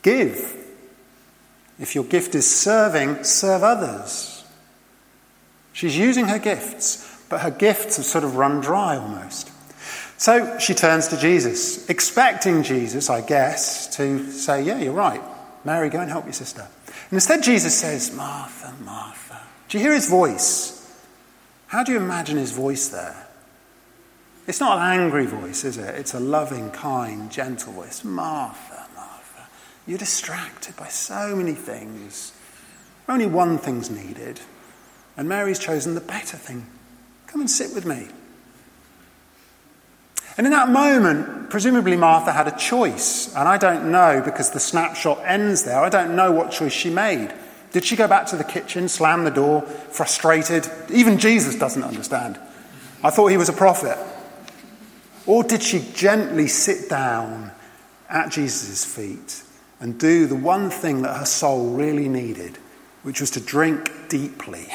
give. 0.00 0.56
If 1.78 1.94
your 1.94 2.04
gift 2.04 2.34
is 2.34 2.46
serving, 2.50 3.24
serve 3.24 3.62
others. 3.62 4.42
She's 5.74 5.98
using 5.98 6.28
her 6.28 6.38
gifts, 6.38 7.22
but 7.28 7.42
her 7.42 7.50
gifts 7.50 7.98
have 7.98 8.06
sort 8.06 8.24
of 8.24 8.36
run 8.36 8.62
dry 8.62 8.96
almost. 8.96 9.50
So 10.16 10.58
she 10.60 10.72
turns 10.72 11.08
to 11.08 11.18
Jesus, 11.18 11.90
expecting 11.90 12.62
Jesus, 12.62 13.10
I 13.10 13.20
guess, 13.20 13.94
to 13.98 14.32
say, 14.32 14.62
Yeah, 14.62 14.78
you're 14.78 14.94
right. 14.94 15.20
Mary, 15.64 15.90
go 15.90 16.00
and 16.00 16.10
help 16.10 16.24
your 16.24 16.32
sister. 16.32 16.66
And 16.86 17.12
instead, 17.12 17.42
Jesus 17.42 17.78
says, 17.78 18.14
Martha, 18.14 18.72
Martha. 18.82 19.40
Do 19.68 19.78
you 19.78 19.84
hear 19.84 19.94
his 19.94 20.08
voice? 20.08 20.76
How 21.68 21.84
do 21.84 21.92
you 21.92 21.98
imagine 21.98 22.36
his 22.36 22.52
voice 22.52 22.88
there? 22.88 23.28
It's 24.46 24.60
not 24.60 24.78
an 24.78 25.00
angry 25.00 25.26
voice, 25.26 25.64
is 25.64 25.76
it? 25.76 25.94
It's 25.94 26.14
a 26.14 26.20
loving, 26.20 26.70
kind, 26.70 27.30
gentle 27.30 27.72
voice. 27.72 28.02
Martha, 28.02 28.86
Martha, 28.96 29.48
you're 29.86 29.98
distracted 29.98 30.76
by 30.76 30.88
so 30.88 31.36
many 31.36 31.54
things. 31.54 32.32
Only 33.08 33.26
one 33.26 33.58
thing's 33.58 33.90
needed. 33.90 34.40
And 35.16 35.28
Mary's 35.28 35.58
chosen 35.58 35.94
the 35.94 36.00
better 36.00 36.36
thing. 36.36 36.66
Come 37.26 37.40
and 37.40 37.50
sit 37.50 37.74
with 37.74 37.84
me. 37.86 38.08
And 40.40 40.46
in 40.46 40.52
that 40.52 40.70
moment, 40.70 41.50
presumably 41.50 41.98
Martha 41.98 42.32
had 42.32 42.48
a 42.48 42.56
choice. 42.56 43.28
And 43.36 43.46
I 43.46 43.58
don't 43.58 43.92
know 43.92 44.22
because 44.24 44.52
the 44.52 44.58
snapshot 44.58 45.20
ends 45.22 45.64
there. 45.64 45.78
I 45.78 45.90
don't 45.90 46.16
know 46.16 46.32
what 46.32 46.50
choice 46.50 46.72
she 46.72 46.88
made. 46.88 47.30
Did 47.72 47.84
she 47.84 47.94
go 47.94 48.08
back 48.08 48.24
to 48.28 48.38
the 48.38 48.44
kitchen, 48.44 48.88
slam 48.88 49.24
the 49.24 49.30
door, 49.30 49.60
frustrated? 49.60 50.66
Even 50.90 51.18
Jesus 51.18 51.56
doesn't 51.56 51.82
understand. 51.82 52.40
I 53.04 53.10
thought 53.10 53.26
he 53.26 53.36
was 53.36 53.50
a 53.50 53.52
prophet. 53.52 53.98
Or 55.26 55.42
did 55.42 55.62
she 55.62 55.86
gently 55.92 56.46
sit 56.46 56.88
down 56.88 57.50
at 58.08 58.30
Jesus' 58.30 58.82
feet 58.82 59.42
and 59.78 60.00
do 60.00 60.24
the 60.26 60.36
one 60.36 60.70
thing 60.70 61.02
that 61.02 61.18
her 61.18 61.26
soul 61.26 61.74
really 61.74 62.08
needed, 62.08 62.56
which 63.02 63.20
was 63.20 63.30
to 63.32 63.40
drink 63.40 64.08
deeply 64.08 64.68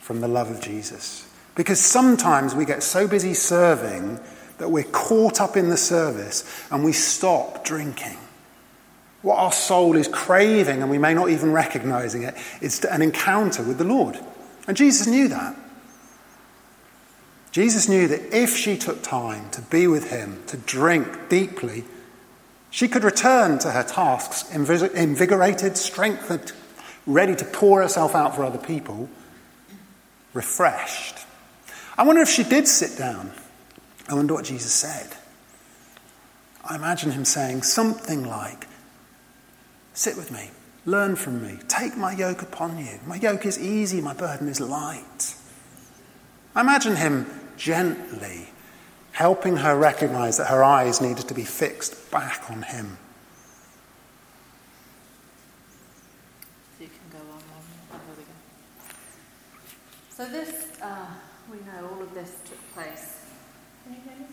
from 0.00 0.20
the 0.20 0.26
love 0.26 0.50
of 0.50 0.60
Jesus. 0.60 1.24
Because 1.54 1.78
sometimes 1.78 2.52
we 2.52 2.64
get 2.64 2.82
so 2.82 3.06
busy 3.06 3.34
serving 3.34 4.18
that 4.58 4.70
we're 4.70 4.84
caught 4.84 5.40
up 5.40 5.56
in 5.56 5.68
the 5.68 5.76
service 5.76 6.44
and 6.70 6.84
we 6.84 6.92
stop 6.92 7.64
drinking. 7.64 8.16
What 9.22 9.38
our 9.38 9.52
soul 9.52 9.96
is 9.96 10.06
craving, 10.06 10.80
and 10.80 10.90
we 10.90 10.98
may 10.98 11.12
not 11.12 11.30
even 11.30 11.52
recognizing 11.52 12.22
it, 12.22 12.34
is 12.60 12.84
an 12.84 13.02
encounter 13.02 13.62
with 13.62 13.78
the 13.78 13.84
Lord. 13.84 14.18
And 14.68 14.76
Jesus 14.76 15.06
knew 15.06 15.28
that. 15.28 15.56
Jesus 17.50 17.88
knew 17.88 18.06
that 18.06 18.36
if 18.36 18.56
she 18.56 18.76
took 18.76 19.02
time 19.02 19.50
to 19.50 19.62
be 19.62 19.86
with 19.86 20.10
him, 20.10 20.42
to 20.46 20.56
drink 20.56 21.28
deeply, 21.28 21.84
she 22.70 22.86
could 22.86 23.02
return 23.02 23.58
to 23.60 23.70
her 23.70 23.82
tasks 23.82 24.54
invigorated, 24.54 25.76
strengthened, 25.76 26.52
ready 27.06 27.34
to 27.34 27.44
pour 27.44 27.80
herself 27.82 28.14
out 28.14 28.36
for 28.36 28.44
other 28.44 28.58
people, 28.58 29.08
refreshed. 30.34 31.16
I 31.96 32.04
wonder 32.04 32.22
if 32.22 32.28
she 32.28 32.44
did 32.44 32.68
sit 32.68 32.96
down. 32.98 33.32
I 34.08 34.14
wonder 34.14 34.34
what 34.34 34.44
Jesus 34.44 34.72
said. 34.72 35.16
I 36.64 36.76
imagine 36.76 37.12
him 37.12 37.24
saying 37.24 37.62
something 37.62 38.26
like, 38.26 38.66
Sit 39.94 40.16
with 40.16 40.30
me, 40.30 40.50
learn 40.84 41.16
from 41.16 41.42
me, 41.42 41.58
take 41.66 41.96
my 41.96 42.12
yoke 42.12 42.42
upon 42.42 42.78
you. 42.78 43.00
My 43.06 43.16
yoke 43.16 43.46
is 43.46 43.58
easy, 43.58 44.00
my 44.00 44.14
burden 44.14 44.48
is 44.48 44.60
light. 44.60 45.34
I 46.54 46.60
imagine 46.60 46.96
him 46.96 47.26
gently 47.56 48.48
helping 49.12 49.56
her 49.56 49.76
recognize 49.76 50.36
that 50.36 50.46
her 50.46 50.62
eyes 50.62 51.00
needed 51.00 51.26
to 51.26 51.34
be 51.34 51.42
fixed 51.42 52.10
back 52.12 52.48
on 52.48 52.62
him. 52.62 52.96
So 56.78 56.84
you 56.84 56.90
can 56.90 57.18
go 57.18 57.24
on 57.32 57.40
here 57.90 58.12
again. 58.14 58.26
So 60.10 60.26
this 60.26 60.80
uh, 60.80 61.06
we 61.50 61.58
know 61.66 61.88
all 61.92 62.02
of 62.02 62.14
this 62.14 62.38
took 62.44 62.74
place. 62.74 63.22
Can 63.84 63.94
you 63.94 64.00
hear 64.04 64.16
me? 64.16 64.26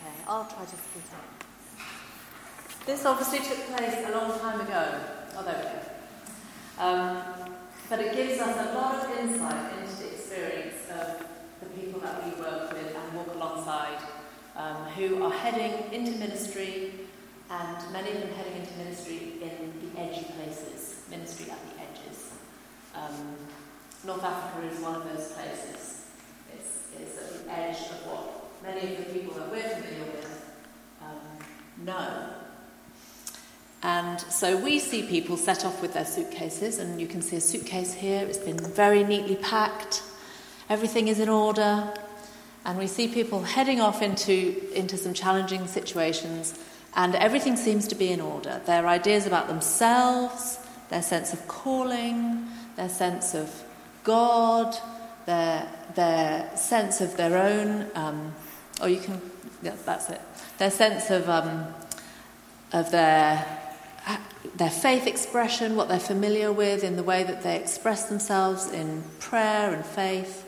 Okay, 0.00 0.14
I'll 0.28 0.44
try 0.44 0.64
to 0.64 0.76
speak 0.76 1.02
up. 1.12 1.44
This 2.86 3.04
obviously 3.04 3.40
took 3.40 3.66
place 3.76 4.06
a 4.06 4.12
long 4.12 4.38
time 4.38 4.60
ago. 4.60 5.00
Oh, 5.36 5.42
there 5.42 5.56
we 5.58 5.64
go. 5.64 6.84
Um, 6.84 7.22
but 7.90 8.00
it 8.00 8.14
gives 8.14 8.40
us 8.40 8.70
a 8.70 8.74
lot 8.74 8.94
of 8.94 9.18
insight 9.18 9.72
into 9.80 9.96
the 9.96 10.08
experience 10.12 10.88
of 10.90 11.26
the 11.60 11.66
people 11.80 12.00
that 12.00 12.24
we 12.24 12.40
work 12.40 12.72
with 12.72 12.94
and 12.94 13.12
walk 13.14 13.34
alongside 13.34 13.98
um, 14.54 14.76
who 14.94 15.24
are 15.24 15.32
heading 15.32 15.92
into 15.92 16.16
ministry, 16.18 16.92
and 17.50 17.92
many 17.92 18.12
of 18.12 18.20
them 18.20 18.30
heading 18.34 18.60
into 18.60 18.74
ministry 18.76 19.32
in 19.42 19.72
the 19.82 20.00
edgy 20.00 20.26
places, 20.36 21.02
ministry 21.10 21.50
at 21.50 21.58
the 21.70 21.82
edges. 21.82 22.34
Um, 22.94 23.34
North 24.06 24.22
Africa 24.22 24.64
is 24.72 24.80
one 24.80 24.94
of 24.94 25.04
those 25.04 25.32
places. 25.32 26.06
It's, 26.54 26.86
it's 27.00 27.18
at 27.18 27.44
the 27.44 27.52
edge 27.52 27.80
of 27.90 28.06
what 28.06 28.47
many 28.62 28.94
of 28.94 29.06
the 29.06 29.12
people 29.12 29.34
that 29.34 29.50
we're 29.50 29.68
familiar 29.68 30.04
with 30.12 30.50
um, 31.02 31.84
know. 31.84 32.30
And 33.82 34.20
so 34.20 34.56
we 34.56 34.78
see 34.78 35.02
people 35.06 35.36
set 35.36 35.64
off 35.64 35.80
with 35.80 35.94
their 35.94 36.04
suitcases, 36.04 36.78
and 36.78 37.00
you 37.00 37.06
can 37.06 37.22
see 37.22 37.36
a 37.36 37.40
suitcase 37.40 37.94
here. 37.94 38.26
It's 38.26 38.38
been 38.38 38.58
very 38.58 39.04
neatly 39.04 39.36
packed. 39.36 40.02
Everything 40.68 41.08
is 41.08 41.20
in 41.20 41.28
order. 41.28 41.94
And 42.64 42.78
we 42.78 42.86
see 42.86 43.08
people 43.08 43.42
heading 43.42 43.80
off 43.80 44.02
into, 44.02 44.60
into 44.74 44.96
some 44.96 45.14
challenging 45.14 45.66
situations, 45.66 46.58
and 46.96 47.14
everything 47.14 47.56
seems 47.56 47.86
to 47.88 47.94
be 47.94 48.10
in 48.10 48.20
order. 48.20 48.60
Their 48.66 48.86
ideas 48.86 49.26
about 49.26 49.46
themselves, 49.46 50.58
their 50.88 51.02
sense 51.02 51.32
of 51.32 51.46
calling, 51.46 52.46
their 52.76 52.88
sense 52.88 53.34
of 53.34 53.64
God, 54.02 54.76
their, 55.26 55.68
their 55.94 56.56
sense 56.56 57.00
of 57.00 57.16
their 57.16 57.38
own, 57.38 57.86
um, 57.94 58.34
or 58.80 58.84
oh, 58.84 58.86
you 58.86 59.00
can, 59.00 59.20
yeah, 59.62 59.74
that's 59.84 60.08
it, 60.10 60.20
their 60.58 60.70
sense 60.70 61.10
of, 61.10 61.28
um, 61.28 61.66
of 62.72 62.90
their 62.90 63.58
their 64.56 64.70
faith 64.70 65.06
expression, 65.06 65.76
what 65.76 65.88
they're 65.88 66.00
familiar 66.00 66.52
with 66.52 66.82
in 66.82 66.96
the 66.96 67.02
way 67.02 67.22
that 67.22 67.42
they 67.42 67.56
express 67.56 68.08
themselves 68.08 68.70
in 68.70 69.02
prayer 69.20 69.72
and 69.72 69.84
faith, 69.84 70.46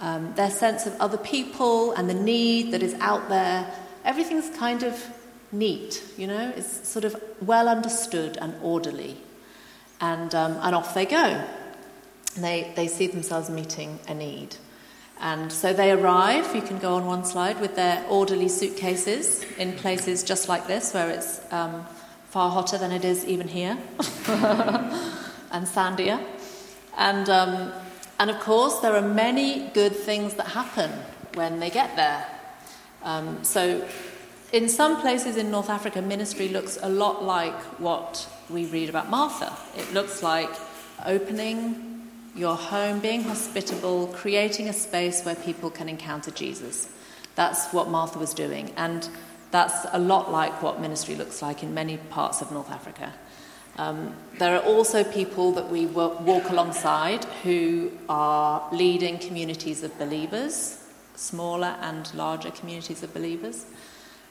um, 0.00 0.34
their 0.34 0.50
sense 0.50 0.86
of 0.86 0.94
other 1.00 1.18
people 1.18 1.92
and 1.92 2.08
the 2.08 2.14
need 2.14 2.72
that 2.72 2.82
is 2.82 2.94
out 2.94 3.28
there. 3.28 3.72
Everything's 4.04 4.54
kind 4.56 4.82
of 4.82 5.00
neat, 5.52 6.02
you 6.16 6.26
know, 6.26 6.52
it's 6.56 6.88
sort 6.88 7.04
of 7.04 7.20
well 7.40 7.68
understood 7.68 8.36
and 8.40 8.54
orderly. 8.62 9.16
And, 10.00 10.34
um, 10.34 10.58
and 10.60 10.74
off 10.74 10.92
they 10.94 11.06
go. 11.06 11.42
They, 12.36 12.72
they 12.76 12.86
see 12.86 13.06
themselves 13.06 13.48
meeting 13.48 13.98
a 14.08 14.14
need. 14.14 14.56
And 15.20 15.50
so 15.50 15.72
they 15.72 15.92
arrive, 15.92 16.54
you 16.54 16.62
can 16.62 16.78
go 16.78 16.94
on 16.94 17.06
one 17.06 17.24
slide, 17.24 17.60
with 17.60 17.74
their 17.74 18.04
orderly 18.08 18.48
suitcases 18.48 19.44
in 19.58 19.72
places 19.72 20.22
just 20.22 20.48
like 20.48 20.66
this, 20.66 20.92
where 20.92 21.10
it's 21.10 21.40
um, 21.52 21.86
far 22.28 22.50
hotter 22.50 22.76
than 22.76 22.92
it 22.92 23.04
is 23.04 23.24
even 23.24 23.48
here, 23.48 23.78
and 24.28 25.66
sandier. 25.66 26.22
And, 26.98 27.30
um, 27.30 27.72
and 28.18 28.30
of 28.30 28.40
course, 28.40 28.80
there 28.80 28.94
are 28.94 29.06
many 29.06 29.68
good 29.68 29.96
things 29.96 30.34
that 30.34 30.48
happen 30.48 30.90
when 31.34 31.60
they 31.60 31.70
get 31.70 31.96
there. 31.96 32.26
Um, 33.02 33.42
so, 33.42 33.86
in 34.52 34.68
some 34.68 35.00
places 35.00 35.36
in 35.36 35.50
North 35.50 35.70
Africa, 35.70 36.00
ministry 36.02 36.48
looks 36.48 36.78
a 36.80 36.88
lot 36.88 37.24
like 37.24 37.58
what 37.78 38.28
we 38.48 38.66
read 38.66 38.88
about 38.88 39.10
Martha. 39.10 39.56
It 39.76 39.92
looks 39.92 40.22
like 40.22 40.50
opening 41.04 41.95
your 42.36 42.54
home, 42.54 43.00
being 43.00 43.22
hospitable, 43.22 44.08
creating 44.08 44.68
a 44.68 44.72
space 44.72 45.24
where 45.24 45.34
people 45.34 45.70
can 45.70 45.88
encounter 45.88 46.30
Jesus. 46.30 46.88
That's 47.34 47.72
what 47.72 47.88
Martha 47.88 48.18
was 48.18 48.34
doing. 48.34 48.72
And 48.76 49.08
that's 49.50 49.86
a 49.92 49.98
lot 49.98 50.30
like 50.30 50.62
what 50.62 50.80
ministry 50.80 51.14
looks 51.14 51.40
like 51.40 51.62
in 51.62 51.72
many 51.72 51.96
parts 51.96 52.42
of 52.42 52.52
North 52.52 52.70
Africa. 52.70 53.14
Um, 53.78 54.14
there 54.38 54.56
are 54.56 54.62
also 54.62 55.04
people 55.04 55.52
that 55.52 55.68
we 55.70 55.86
walk 55.86 56.50
alongside 56.50 57.24
who 57.42 57.92
are 58.08 58.66
leading 58.72 59.18
communities 59.18 59.82
of 59.82 59.98
believers, 59.98 60.82
smaller 61.14 61.76
and 61.80 62.12
larger 62.14 62.50
communities 62.50 63.02
of 63.02 63.12
believers, 63.12 63.66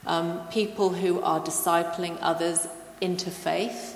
um, 0.05 0.47
people 0.49 0.89
who 0.89 1.21
are 1.21 1.39
discipling 1.39 2.17
others 2.21 2.67
into 3.01 3.29
faith, 3.29 3.94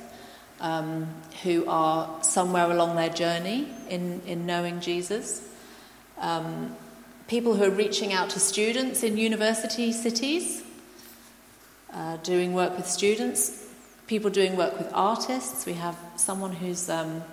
um, 0.60 1.08
who 1.44 1.68
are 1.68 2.22
somewhere 2.24 2.70
along 2.72 2.96
their 2.96 3.10
journey 3.10 3.68
in, 3.90 4.22
in 4.26 4.46
knowing 4.46 4.82
Jesus, 4.82 5.48
um, 6.18 6.76
people 7.28 7.56
who 7.56 7.64
are 7.64 7.70
reaching 7.70 8.14
out 8.14 8.30
to 8.32 8.40
students 8.40 9.04
in 9.04 9.18
university 9.18 9.92
cities 9.92 10.64
uh, 11.94 12.18
doing 12.18 12.54
work 12.54 12.76
with 12.78 12.88
students, 12.88 13.68
people 14.08 14.30
doing 14.30 14.56
work 14.56 14.78
with 14.78 14.90
artists. 14.94 15.66
We 15.66 15.74
have 15.74 15.98
someone 16.18 16.54
who's 16.54 16.90
um, 16.90 17.24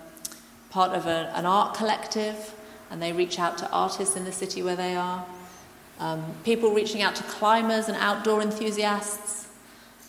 part 0.69 0.93
of 0.93 1.05
a, 1.05 1.31
an 1.35 1.45
art 1.45 1.75
collective 1.75 2.53
and 2.89 3.01
they 3.01 3.13
reach 3.13 3.39
out 3.39 3.57
to 3.59 3.69
artists 3.71 4.15
in 4.15 4.23
the 4.25 4.31
city 4.31 4.63
where 4.63 4.75
they 4.75 4.95
are. 4.95 5.25
Um, 5.99 6.23
people 6.43 6.73
reaching 6.73 7.01
out 7.01 7.15
to 7.15 7.23
climbers 7.23 7.87
and 7.87 7.97
outdoor 7.97 8.41
enthusiasts. 8.41 9.46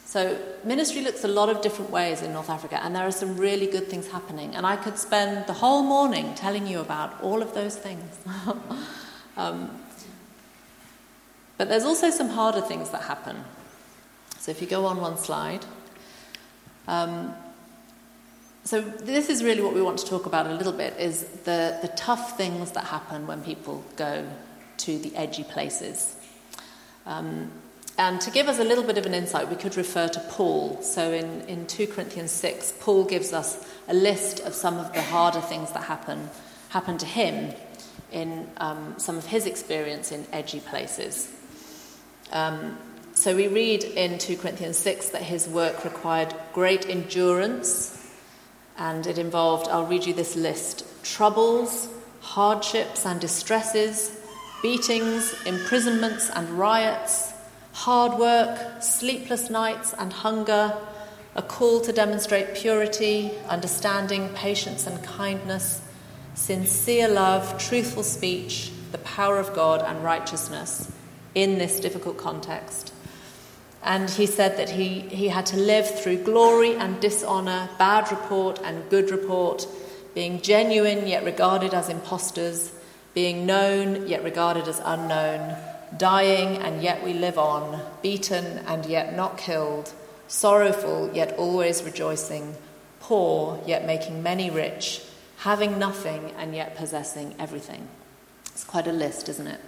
So, 0.09 0.39
ministry 0.65 1.03
looks 1.03 1.23
a 1.25 1.29
lot 1.29 1.51
of 1.51 1.61
different 1.61 1.91
ways 1.91 2.23
in 2.23 2.33
North 2.33 2.49
Africa, 2.49 2.83
and 2.83 2.97
there 2.97 3.07
are 3.07 3.13
some 3.13 3.37
really 3.37 3.67
good 3.67 3.89
things 3.89 4.09
happening. 4.11 4.55
And 4.55 4.65
I 4.65 4.75
could 4.75 4.97
spend 4.97 5.47
the 5.47 5.53
whole 5.53 5.83
morning 5.83 6.35
telling 6.35 6.67
you 6.67 6.81
about 6.81 7.23
all 7.23 7.43
of 7.43 7.53
those 7.53 7.77
things. 7.77 8.17
um, 9.37 9.71
but 11.59 11.69
there's 11.69 11.85
also 11.85 12.09
some 12.09 12.31
harder 12.31 12.63
things 12.63 12.89
that 12.89 13.03
happen. 13.03 13.45
So 14.39 14.51
if 14.51 14.63
you 14.63 14.67
go 14.67 14.87
on 14.87 14.99
one 14.99 15.19
slide. 15.19 15.67
Um, 16.87 17.35
so 18.65 18.81
this 18.81 19.29
is 19.29 19.45
really 19.45 19.61
what 19.61 19.75
we 19.75 19.83
want 19.83 19.99
to 19.99 20.07
talk 20.07 20.25
about 20.25 20.47
a 20.47 20.55
little 20.55 20.73
bit 20.73 20.97
is 20.99 21.25
the, 21.45 21.81
the 21.83 21.93
tough 21.97 22.39
things 22.39 22.71
that 22.71 22.85
happen 22.85 23.27
when 23.27 23.43
people 23.43 23.85
go 23.97 24.27
to 24.79 24.99
the 25.01 25.15
edgy 25.15 25.45
places. 25.45 26.17
Um, 27.05 27.53
and 27.99 28.21
to 28.21 28.31
give 28.31 28.47
us 28.47 28.61
a 28.61 28.65
little 28.65 28.85
bit 28.85 28.97
of 28.97 29.07
an 29.07 29.13
insight, 29.13 29.51
we 29.51 29.57
could 29.57 29.77
refer 29.77 30.07
to 30.07 30.21
Paul. 30.31 30.81
So 30.83 31.13
in, 31.13 31.41
in 31.43 31.67
2 31.67 31.89
Corinthians 31.89 32.31
6, 32.31 32.75
Paul 32.79 33.05
gives 33.05 33.33
us 33.33 33.69
a 33.89 33.95
list 33.95 34.39
of 34.41 34.55
some 34.55 34.79
of 34.79 34.93
the 34.93 35.03
harder 35.03 35.41
things 35.41 35.73
that 35.73 35.83
happen, 35.83 36.31
happen 36.69 36.97
to 36.99 37.07
him 37.07 37.53
in 38.13 38.49
um, 38.59 38.95
some 38.99 39.19
of 39.19 39.27
his 39.27 39.47
experience 39.47 40.13
in 40.13 40.25
edgy 40.33 40.61
places. 40.61 41.29
Um, 42.31 42.79
so 43.15 43.35
we 43.35 43.49
read 43.49 43.83
in 43.83 44.19
2 44.19 44.37
Corinthians 44.37 44.77
6 44.77 45.09
that 45.09 45.23
his 45.23 45.49
work 45.49 45.85
required 45.85 46.33
great 46.55 46.89
endurance, 46.89 48.09
and 48.77 49.09
it 49.09 49.19
involved, 49.19 49.67
I'll 49.67 49.87
read 49.87 50.07
you 50.07 50.15
this 50.15 50.37
list 50.37 50.85
troubles, 51.03 51.89
hardships 52.21 53.05
and 53.05 53.21
distresses, 53.21 54.17
beatings, 54.63 55.35
imprisonments 55.45 56.31
and 56.31 56.49
riots, 56.51 57.33
hard 57.79 58.19
work, 58.19 58.83
sleepless 58.83 59.51
nights 59.51 59.95
and 59.97 60.13
hunger, 60.13 60.77
a 61.37 61.43
call 61.43 61.81
to 61.81 61.93
demonstrate 61.93 62.57
purity, 62.57 63.31
understanding, 63.49 64.29
patience, 64.31 64.85
and 64.89 65.01
kindness, 65.05 65.81
sincere 66.35 67.07
love, 67.07 67.57
truthful 67.57 68.03
speech, 68.03 68.73
the 68.91 68.99
power 68.99 69.39
of 69.39 69.55
God, 69.55 69.81
and 69.83 70.03
righteousness 70.03 70.91
in 71.37 71.59
this 71.59 71.79
difficult 71.79 72.19
context. 72.19 72.93
And 73.85 74.11
he 74.11 74.27
said 74.27 74.57
that 74.57 74.71
he, 74.71 74.99
he 75.03 75.29
had 75.29 75.47
to 75.47 75.57
live 75.57 75.89
through 76.01 76.25
glory 76.25 76.75
and 76.75 76.99
dishonor, 77.01 77.71
bad 77.79 78.11
report 78.11 78.59
and 78.65 78.91
good 78.91 79.13
report, 79.13 79.69
being 80.17 80.41
genuine 80.41 81.07
yet 81.07 81.23
regarded 81.23 81.75
as 81.75 81.89
impostors, 81.89 82.73
being 83.15 83.47
known 83.47 84.09
yet 84.09 84.25
regarded 84.25 84.67
as 84.67 84.83
unknown, 84.85 85.57
dying 85.97 86.59
and 86.59 86.83
yet 86.83 87.03
we 87.03 87.15
live 87.15 87.39
on, 87.39 87.81
beaten 88.03 88.45
and 88.67 88.85
yet 88.87 89.17
not 89.17 89.39
killed, 89.39 89.93
sorrowful 90.27 91.11
yet 91.15 91.35
always 91.39 91.83
rejoicing, 91.83 92.55
poor 93.01 93.61
yet 93.67 93.87
making 93.87 94.23
many 94.23 94.51
rich, 94.51 95.03
having 95.39 95.79
nothing 95.79 96.33
and 96.39 96.55
yet 96.55 96.77
possessing 96.77 97.35
everything. 97.39 97.89
It's 98.47 98.65
quite 98.65 98.87
a 98.87 98.93
list, 98.93 99.29
isn't 99.29 99.47
it? 99.47 99.61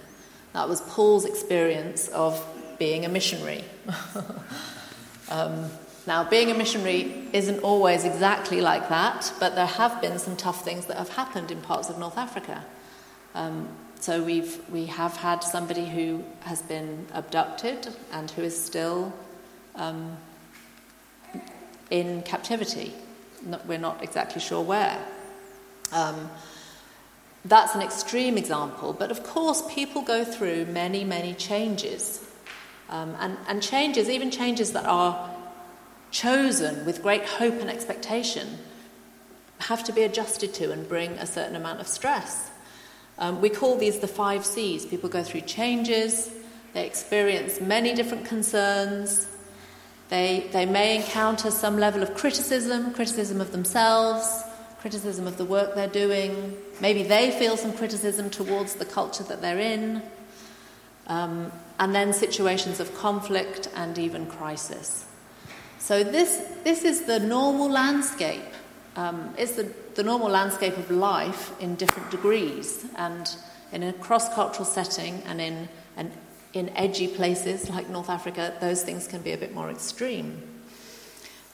That 0.53 0.67
was 0.67 0.81
Paul's 0.81 1.25
experience 1.25 2.09
of 2.09 2.45
being 2.77 3.05
a 3.05 3.09
missionary. 3.09 3.63
um, 5.29 5.69
now, 6.07 6.23
being 6.23 6.49
a 6.49 6.55
missionary 6.55 7.27
isn't 7.31 7.59
always 7.59 8.03
exactly 8.05 8.59
like 8.59 8.89
that, 8.89 9.31
but 9.39 9.55
there 9.55 9.67
have 9.67 10.01
been 10.01 10.17
some 10.17 10.35
tough 10.35 10.65
things 10.65 10.87
that 10.87 10.97
have 10.97 11.09
happened 11.09 11.51
in 11.51 11.61
parts 11.61 11.89
of 11.89 11.99
North 11.99 12.17
Africa. 12.17 12.65
Um, 13.35 13.69
so 14.01 14.23
we've 14.23 14.67
we 14.69 14.87
have 14.87 15.15
had 15.17 15.43
somebody 15.43 15.85
who 15.85 16.23
has 16.41 16.61
been 16.63 17.05
abducted 17.13 17.87
and 18.11 18.29
who 18.31 18.41
is 18.41 18.59
still 18.59 19.13
um, 19.75 20.17
in 21.89 22.21
captivity. 22.23 22.93
Not, 23.45 23.65
we're 23.65 23.77
not 23.77 24.03
exactly 24.03 24.41
sure 24.41 24.63
where. 24.63 25.03
Um, 25.91 26.29
that's 27.43 27.73
an 27.75 27.81
extreme 27.81 28.37
example, 28.37 28.93
but 28.93 29.11
of 29.11 29.23
course, 29.23 29.63
people 29.73 30.01
go 30.01 30.23
through 30.23 30.65
many, 30.65 31.03
many 31.03 31.33
changes. 31.33 32.27
Um, 32.89 33.15
and, 33.19 33.37
and 33.47 33.63
changes, 33.63 34.09
even 34.09 34.29
changes 34.31 34.73
that 34.73 34.85
are 34.85 35.29
chosen 36.11 36.85
with 36.85 37.01
great 37.01 37.25
hope 37.25 37.55
and 37.55 37.69
expectation, 37.69 38.57
have 39.59 39.83
to 39.85 39.93
be 39.93 40.03
adjusted 40.03 40.53
to 40.55 40.71
and 40.71 40.87
bring 40.87 41.11
a 41.13 41.25
certain 41.25 41.55
amount 41.55 41.79
of 41.79 41.87
stress. 41.87 42.50
Um, 43.17 43.41
we 43.41 43.49
call 43.49 43.77
these 43.77 43.99
the 43.99 44.07
five 44.07 44.45
C's. 44.45 44.85
People 44.85 45.09
go 45.09 45.23
through 45.23 45.41
changes, 45.41 46.31
they 46.73 46.85
experience 46.85 47.61
many 47.61 47.93
different 47.93 48.25
concerns, 48.25 49.27
they, 50.11 50.49
they 50.51 50.65
may 50.65 50.97
encounter 50.97 51.49
some 51.51 51.77
level 51.77 52.03
of 52.03 52.15
criticism, 52.15 52.93
criticism 52.93 53.39
of 53.39 53.53
themselves, 53.53 54.43
criticism 54.81 55.25
of 55.25 55.37
the 55.37 55.45
work 55.45 55.73
they're 55.73 55.87
doing. 55.87 56.57
Maybe 56.81 57.03
they 57.03 57.31
feel 57.31 57.55
some 57.55 57.71
criticism 57.71 58.29
towards 58.29 58.75
the 58.75 58.83
culture 58.83 59.23
that 59.23 59.41
they're 59.41 59.59
in. 59.59 60.01
Um, 61.07 61.49
and 61.79 61.95
then 61.95 62.11
situations 62.11 62.81
of 62.81 62.93
conflict 62.95 63.69
and 63.75 63.97
even 63.97 64.25
crisis. 64.25 65.05
So, 65.79 66.03
this, 66.03 66.45
this 66.65 66.83
is 66.83 67.03
the 67.05 67.19
normal 67.19 67.69
landscape. 67.69 68.50
Um, 68.95 69.33
it's 69.37 69.53
the, 69.53 69.71
the 69.95 70.03
normal 70.03 70.29
landscape 70.29 70.77
of 70.77 70.91
life 70.91 71.51
in 71.61 71.75
different 71.75 72.11
degrees 72.11 72.85
and 72.97 73.33
in 73.71 73.83
a 73.83 73.93
cross 73.93 74.33
cultural 74.33 74.65
setting 74.65 75.21
and 75.25 75.39
in, 75.39 75.69
in 76.53 76.69
edgy 76.75 77.07
places 77.07 77.69
like 77.69 77.89
North 77.89 78.09
Africa, 78.09 78.53
those 78.59 78.83
things 78.83 79.07
can 79.07 79.21
be 79.21 79.31
a 79.31 79.37
bit 79.37 79.53
more 79.53 79.69
extreme. 79.69 80.41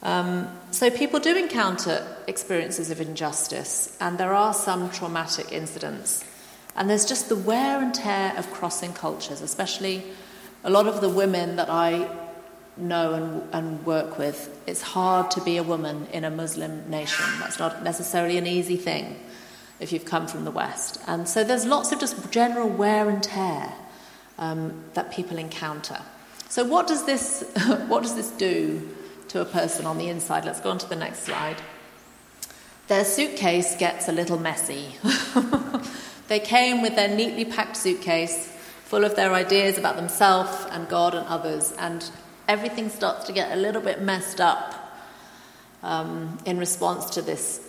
Um, 0.02 0.48
so 0.70 0.90
people 0.90 1.20
do 1.20 1.36
encounter 1.36 2.06
experiences 2.26 2.90
of 2.90 3.00
injustice, 3.00 3.96
and 4.00 4.16
there 4.18 4.32
are 4.32 4.54
some 4.54 4.90
traumatic 4.90 5.50
incidents. 5.50 6.24
And 6.76 6.88
there's 6.88 7.04
just 7.04 7.28
the 7.28 7.36
wear 7.36 7.82
and 7.82 7.92
tear 7.92 8.32
of 8.36 8.50
crossing 8.52 8.92
cultures, 8.92 9.40
especially 9.40 10.04
a 10.62 10.70
lot 10.70 10.86
of 10.86 11.00
the 11.00 11.08
women 11.08 11.56
that 11.56 11.68
I 11.68 12.08
know 12.80 13.14
and, 13.14 13.54
and 13.54 13.86
work 13.86 14.18
with. 14.18 14.60
It's 14.66 14.82
hard 14.82 15.30
to 15.32 15.40
be 15.40 15.56
a 15.56 15.62
woman 15.62 16.06
in 16.12 16.24
a 16.24 16.30
Muslim 16.30 16.88
nation. 16.90 17.24
That's 17.38 17.58
not 17.58 17.82
necessarily 17.82 18.38
an 18.38 18.46
easy 18.46 18.76
thing 18.76 19.18
if 19.80 19.92
you've 19.92 20.04
come 20.04 20.26
from 20.26 20.44
the 20.44 20.50
West. 20.50 21.00
And 21.06 21.28
so 21.28 21.44
there's 21.44 21.64
lots 21.64 21.92
of 21.92 22.00
just 22.00 22.30
general 22.30 22.68
wear 22.68 23.08
and 23.08 23.22
tear 23.22 23.72
um, 24.38 24.84
that 24.94 25.12
people 25.12 25.38
encounter. 25.38 26.00
So 26.48 26.64
what 26.64 26.86
does 26.86 27.04
this 27.04 27.44
what 27.88 28.02
does 28.02 28.14
this 28.14 28.30
do 28.30 28.88
to 29.28 29.40
a 29.40 29.44
person 29.44 29.86
on 29.86 29.98
the 29.98 30.08
inside. 30.08 30.44
Let's 30.44 30.60
go 30.60 30.70
on 30.70 30.78
to 30.78 30.88
the 30.88 30.96
next 30.96 31.20
slide. 31.20 31.56
Their 32.88 33.04
suitcase 33.04 33.76
gets 33.76 34.08
a 34.08 34.12
little 34.12 34.38
messy. 34.38 34.94
they 36.28 36.40
came 36.40 36.80
with 36.82 36.96
their 36.96 37.08
neatly 37.14 37.44
packed 37.44 37.76
suitcase 37.76 38.46
full 38.84 39.04
of 39.04 39.14
their 39.16 39.34
ideas 39.34 39.76
about 39.76 39.96
themselves 39.96 40.66
and 40.70 40.88
God 40.88 41.14
and 41.14 41.26
others, 41.28 41.72
and 41.78 42.10
everything 42.48 42.88
starts 42.88 43.26
to 43.26 43.32
get 43.32 43.52
a 43.52 43.56
little 43.56 43.82
bit 43.82 44.00
messed 44.00 44.40
up 44.40 44.74
um, 45.82 46.38
in 46.46 46.58
response 46.58 47.10
to 47.10 47.22
this 47.22 47.64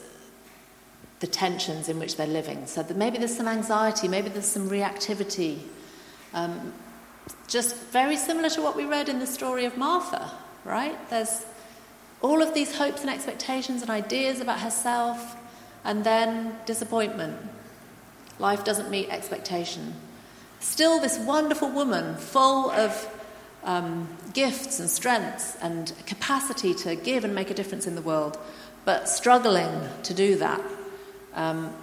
the 1.20 1.28
tensions 1.28 1.89
in 1.89 2.00
which 2.00 2.15
they're 2.15 2.28
living. 2.28 2.65
So 2.65 2.86
maybe 2.96 3.18
there's 3.18 3.36
some 3.36 3.48
anxiety, 3.48 4.08
maybe 4.08 4.30
there's 4.30 4.46
some 4.46 4.70
reactivity. 4.70 5.60
Um, 6.34 6.72
just 7.48 7.76
very 7.76 8.15
similar 8.15 8.50
to 8.52 8.62
what 8.62 8.78
we 8.78 8.86
read 8.86 9.10
in 9.10 9.20
the 9.20 9.28
story 9.28 9.65
of 9.65 9.78
Martha, 9.78 10.32
right? 10.63 10.98
There's 11.10 11.46
all 12.22 12.42
of 12.42 12.54
these 12.54 12.76
hopes 12.78 13.02
and 13.02 13.10
expectations 13.10 13.82
and 13.82 13.92
ideas 13.92 14.39
about 14.39 14.62
herself, 14.62 15.36
and 15.84 16.06
then 16.06 16.56
disappointment. 16.65 17.38
Life 18.39 18.63
doesn't 18.63 18.89
meet 18.89 19.10
expectation. 19.10 19.94
Still, 20.62 21.02
this 21.02 21.18
wonderful 21.20 21.70
woman, 21.70 22.15
full 22.15 22.72
of 22.72 23.18
um, 23.63 24.08
gifts 24.34 24.80
and 24.80 24.89
strengths 24.89 25.56
and 25.62 25.93
capacity 26.06 26.74
to 26.74 26.95
give 26.95 27.24
and 27.24 27.36
make 27.36 27.50
a 27.50 27.54
difference 27.54 27.88
in 27.88 27.95
the 27.95 28.02
world, 28.02 28.38
but 28.86 29.10
struggling 29.10 29.89
to 30.04 30.13
do 30.13 30.36
that 30.38 30.62
um, 31.34 31.74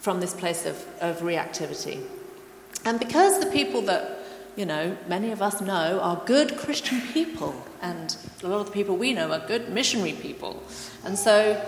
from 0.00 0.20
this 0.20 0.34
place 0.34 0.66
of, 0.66 0.76
of 1.00 1.20
reactivity. 1.20 2.02
And 2.84 2.98
because 2.98 3.38
the 3.40 3.50
people 3.50 3.82
that 3.82 4.22
you 4.56 4.66
know, 4.66 4.96
many 5.08 5.30
of 5.30 5.40
us 5.40 5.60
know 5.60 6.00
are 6.00 6.22
good 6.26 6.56
Christian 6.58 7.00
people, 7.00 7.54
and 7.80 8.16
a 8.42 8.48
lot 8.48 8.60
of 8.60 8.66
the 8.66 8.72
people 8.72 8.96
we 8.96 9.14
know 9.14 9.32
are 9.32 9.46
good 9.46 9.70
missionary 9.70 10.12
people. 10.12 10.62
And 11.04 11.18
so 11.18 11.64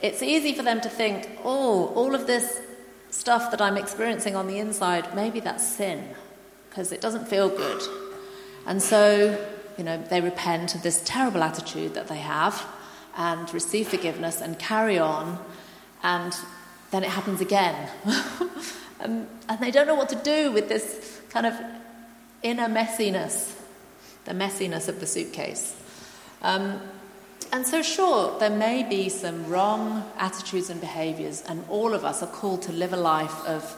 it's 0.00 0.22
easy 0.22 0.54
for 0.54 0.62
them 0.62 0.80
to 0.80 0.88
think, 0.88 1.28
oh, 1.44 1.88
all 1.94 2.14
of 2.14 2.26
this 2.26 2.60
stuff 3.10 3.50
that 3.50 3.60
I'm 3.60 3.76
experiencing 3.76 4.34
on 4.34 4.46
the 4.46 4.58
inside, 4.58 5.14
maybe 5.14 5.40
that's 5.40 5.66
sin, 5.66 6.08
because 6.70 6.90
it 6.90 7.00
doesn't 7.00 7.28
feel 7.28 7.48
good. 7.48 7.82
And 8.66 8.82
so, 8.82 9.38
you 9.78 9.84
know, 9.84 10.02
they 10.02 10.20
repent 10.20 10.74
of 10.74 10.82
this 10.82 11.00
terrible 11.04 11.42
attitude 11.42 11.94
that 11.94 12.08
they 12.08 12.18
have 12.18 12.66
and 13.16 13.52
receive 13.54 13.88
forgiveness 13.88 14.40
and 14.40 14.58
carry 14.58 14.98
on, 14.98 15.38
and 16.02 16.36
then 16.90 17.02
it 17.02 17.10
happens 17.10 17.40
again. 17.40 17.88
and, 19.00 19.26
and 19.48 19.60
they 19.60 19.70
don't 19.70 19.86
know 19.86 19.94
what 19.94 20.08
to 20.10 20.16
do 20.16 20.52
with 20.52 20.68
this 20.68 21.20
kind 21.30 21.46
of 21.46 21.54
inner 22.42 22.68
messiness, 22.68 23.54
the 24.24 24.32
messiness 24.32 24.88
of 24.88 25.00
the 25.00 25.06
suitcase. 25.06 25.76
Um, 26.42 26.80
and 27.52 27.66
so, 27.66 27.80
sure, 27.80 28.38
there 28.38 28.50
may 28.50 28.82
be 28.82 29.08
some 29.08 29.46
wrong 29.46 30.10
attitudes 30.18 30.68
and 30.68 30.80
behaviors, 30.80 31.42
and 31.42 31.64
all 31.68 31.94
of 31.94 32.04
us 32.04 32.22
are 32.22 32.28
called 32.28 32.62
to 32.62 32.72
live 32.72 32.92
a 32.92 32.96
life 32.96 33.46
of, 33.46 33.76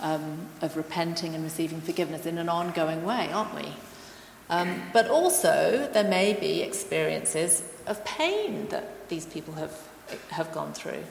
um, 0.00 0.46
of 0.60 0.76
repenting 0.76 1.34
and 1.34 1.42
receiving 1.42 1.80
forgiveness 1.80 2.26
in 2.26 2.38
an 2.38 2.48
ongoing 2.48 3.04
way, 3.04 3.30
aren't 3.32 3.54
we? 3.54 3.72
Um, 4.48 4.82
but 4.92 5.08
also, 5.08 5.88
there 5.92 6.04
may 6.04 6.32
be 6.32 6.62
experiences 6.62 7.62
of 7.86 8.04
pain 8.04 8.68
that 8.68 9.08
these 9.08 9.26
people 9.26 9.54
have, 9.54 9.76
have 10.30 10.52
gone 10.52 10.72
through. 10.72 11.02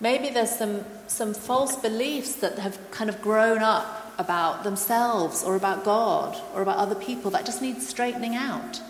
Maybe 0.00 0.30
there's 0.30 0.56
some, 0.56 0.84
some 1.06 1.34
false 1.34 1.76
beliefs 1.76 2.36
that 2.36 2.58
have 2.58 2.78
kind 2.90 3.10
of 3.10 3.20
grown 3.20 3.58
up 3.58 4.14
about 4.18 4.64
themselves 4.64 5.44
or 5.44 5.56
about 5.56 5.84
God 5.84 6.40
or 6.54 6.62
about 6.62 6.78
other 6.78 6.94
people 6.94 7.30
that 7.32 7.46
just 7.46 7.62
need 7.62 7.82
straightening 7.82 8.34
out. 8.34 8.80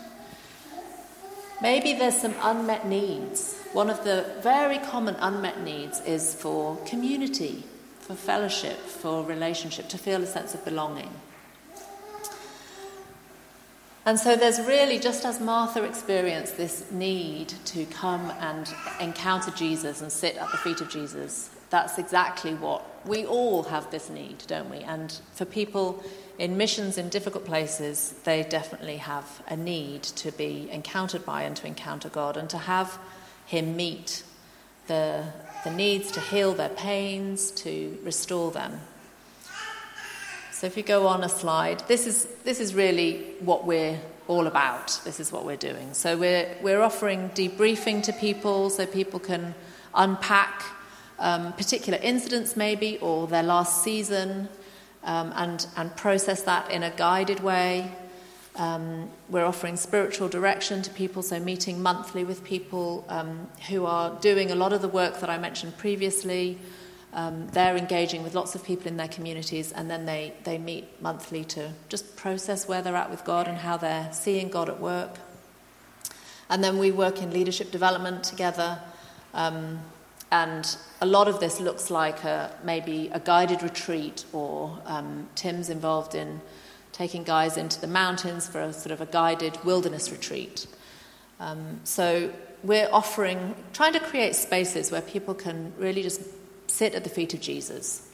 Maybe 1.61 1.93
there's 1.93 2.17
some 2.19 2.33
unmet 2.41 2.87
needs. 2.87 3.55
One 3.73 3.89
of 3.89 4.03
the 4.03 4.25
very 4.41 4.79
common 4.79 5.15
unmet 5.19 5.61
needs 5.61 6.01
is 6.01 6.33
for 6.33 6.77
community, 6.87 7.63
for 7.99 8.15
fellowship, 8.15 8.77
for 8.77 9.23
relationship, 9.23 9.87
to 9.89 9.97
feel 9.97 10.23
a 10.23 10.25
sense 10.25 10.55
of 10.55 10.65
belonging. 10.65 11.11
And 14.05 14.19
so 14.19 14.35
there's 14.35 14.59
really, 14.59 14.97
just 14.97 15.25
as 15.25 15.39
Martha 15.39 15.83
experienced 15.83 16.57
this 16.57 16.91
need 16.91 17.49
to 17.65 17.85
come 17.85 18.31
and 18.39 18.67
encounter 18.99 19.51
Jesus 19.51 20.01
and 20.01 20.11
sit 20.11 20.37
at 20.37 20.49
the 20.51 20.57
feet 20.57 20.81
of 20.81 20.89
Jesus, 20.89 21.51
that's 21.69 21.99
exactly 21.99 22.55
what 22.55 22.83
we 23.05 23.25
all 23.25 23.63
have 23.63 23.91
this 23.91 24.09
need, 24.09 24.43
don't 24.47 24.69
we? 24.69 24.79
And 24.79 25.11
for 25.33 25.45
people 25.45 26.03
in 26.39 26.57
missions 26.57 26.97
in 26.97 27.09
difficult 27.09 27.45
places, 27.45 28.15
they 28.23 28.43
definitely 28.43 28.97
have 28.97 29.43
a 29.47 29.55
need 29.55 30.01
to 30.03 30.31
be 30.31 30.67
encountered 30.71 31.23
by 31.23 31.43
and 31.43 31.55
to 31.57 31.67
encounter 31.67 32.09
God 32.09 32.37
and 32.37 32.49
to 32.49 32.57
have 32.57 32.97
Him 33.45 33.75
meet 33.75 34.23
the, 34.87 35.25
the 35.63 35.71
needs 35.71 36.11
to 36.11 36.19
heal 36.19 36.53
their 36.53 36.69
pains, 36.69 37.51
to 37.51 37.99
restore 38.03 38.51
them. 38.51 38.81
So 40.61 40.67
if 40.67 40.77
you 40.77 40.83
go 40.83 41.07
on 41.07 41.23
a 41.23 41.27
slide, 41.27 41.79
this 41.87 42.05
is, 42.05 42.25
this 42.43 42.59
is 42.59 42.75
really 42.75 43.33
what 43.39 43.65
we're 43.65 43.99
all 44.27 44.45
about. 44.45 45.01
This 45.03 45.19
is 45.19 45.31
what 45.31 45.43
we're 45.43 45.55
doing. 45.55 45.91
So 45.95 46.15
we're, 46.15 46.55
we're 46.61 46.81
offering 46.81 47.31
debriefing 47.31 48.03
to 48.03 48.13
people 48.13 48.69
so 48.69 48.85
people 48.85 49.19
can 49.19 49.55
unpack 49.95 50.63
um, 51.17 51.53
particular 51.53 51.97
incidents, 52.03 52.55
maybe, 52.55 52.99
or 52.99 53.25
their 53.25 53.41
last 53.41 53.83
season, 53.83 54.47
um, 55.03 55.33
and, 55.35 55.65
and 55.77 55.95
process 55.97 56.43
that 56.43 56.69
in 56.69 56.83
a 56.83 56.91
guided 56.91 57.39
way. 57.39 57.91
Um, 58.55 59.09
we're 59.29 59.45
offering 59.45 59.77
spiritual 59.77 60.29
direction 60.29 60.83
to 60.83 60.91
people, 60.91 61.23
so 61.23 61.39
meeting 61.39 61.81
monthly 61.81 62.23
with 62.23 62.43
people 62.43 63.03
um, 63.09 63.47
who 63.67 63.87
are 63.87 64.15
doing 64.19 64.51
a 64.51 64.55
lot 64.55 64.73
of 64.73 64.83
the 64.83 64.89
work 64.89 65.21
that 65.21 65.29
I 65.31 65.39
mentioned 65.39 65.79
previously. 65.79 66.59
Um, 67.13 67.47
they're 67.49 67.75
engaging 67.75 68.23
with 68.23 68.35
lots 68.35 68.55
of 68.55 68.63
people 68.63 68.87
in 68.87 68.97
their 68.97 69.07
communities, 69.09 69.71
and 69.71 69.89
then 69.89 70.05
they, 70.05 70.33
they 70.43 70.57
meet 70.57 71.01
monthly 71.01 71.43
to 71.45 71.73
just 71.89 72.15
process 72.15 72.67
where 72.67 72.81
they're 72.81 72.95
at 72.95 73.11
with 73.11 73.25
God 73.25 73.47
and 73.47 73.57
how 73.57 73.77
they're 73.77 74.09
seeing 74.13 74.49
God 74.49 74.69
at 74.69 74.79
work. 74.79 75.17
And 76.49 76.63
then 76.63 76.77
we 76.77 76.91
work 76.91 77.21
in 77.21 77.31
leadership 77.31 77.71
development 77.71 78.23
together. 78.23 78.79
Um, 79.33 79.81
and 80.31 80.77
a 81.01 81.05
lot 81.05 81.27
of 81.27 81.41
this 81.41 81.59
looks 81.59 81.89
like 81.89 82.23
a, 82.23 82.55
maybe 82.63 83.09
a 83.11 83.19
guided 83.19 83.61
retreat, 83.61 84.23
or 84.31 84.79
um, 84.85 85.27
Tim's 85.35 85.69
involved 85.69 86.15
in 86.15 86.39
taking 86.93 87.23
guys 87.23 87.57
into 87.57 87.79
the 87.81 87.87
mountains 87.87 88.47
for 88.47 88.61
a 88.61 88.71
sort 88.71 88.91
of 88.91 89.01
a 89.01 89.05
guided 89.05 89.61
wilderness 89.65 90.11
retreat. 90.11 90.67
Um, 91.39 91.81
so 91.83 92.31
we're 92.63 92.89
offering, 92.91 93.55
trying 93.73 93.93
to 93.93 93.99
create 93.99 94.35
spaces 94.35 94.91
where 94.91 95.01
people 95.01 95.33
can 95.33 95.73
really 95.77 96.03
just 96.03 96.21
sit 96.81 96.95
at 96.95 97.03
the 97.03 97.11
feet 97.11 97.35
of 97.35 97.39
Jesus 97.39 98.09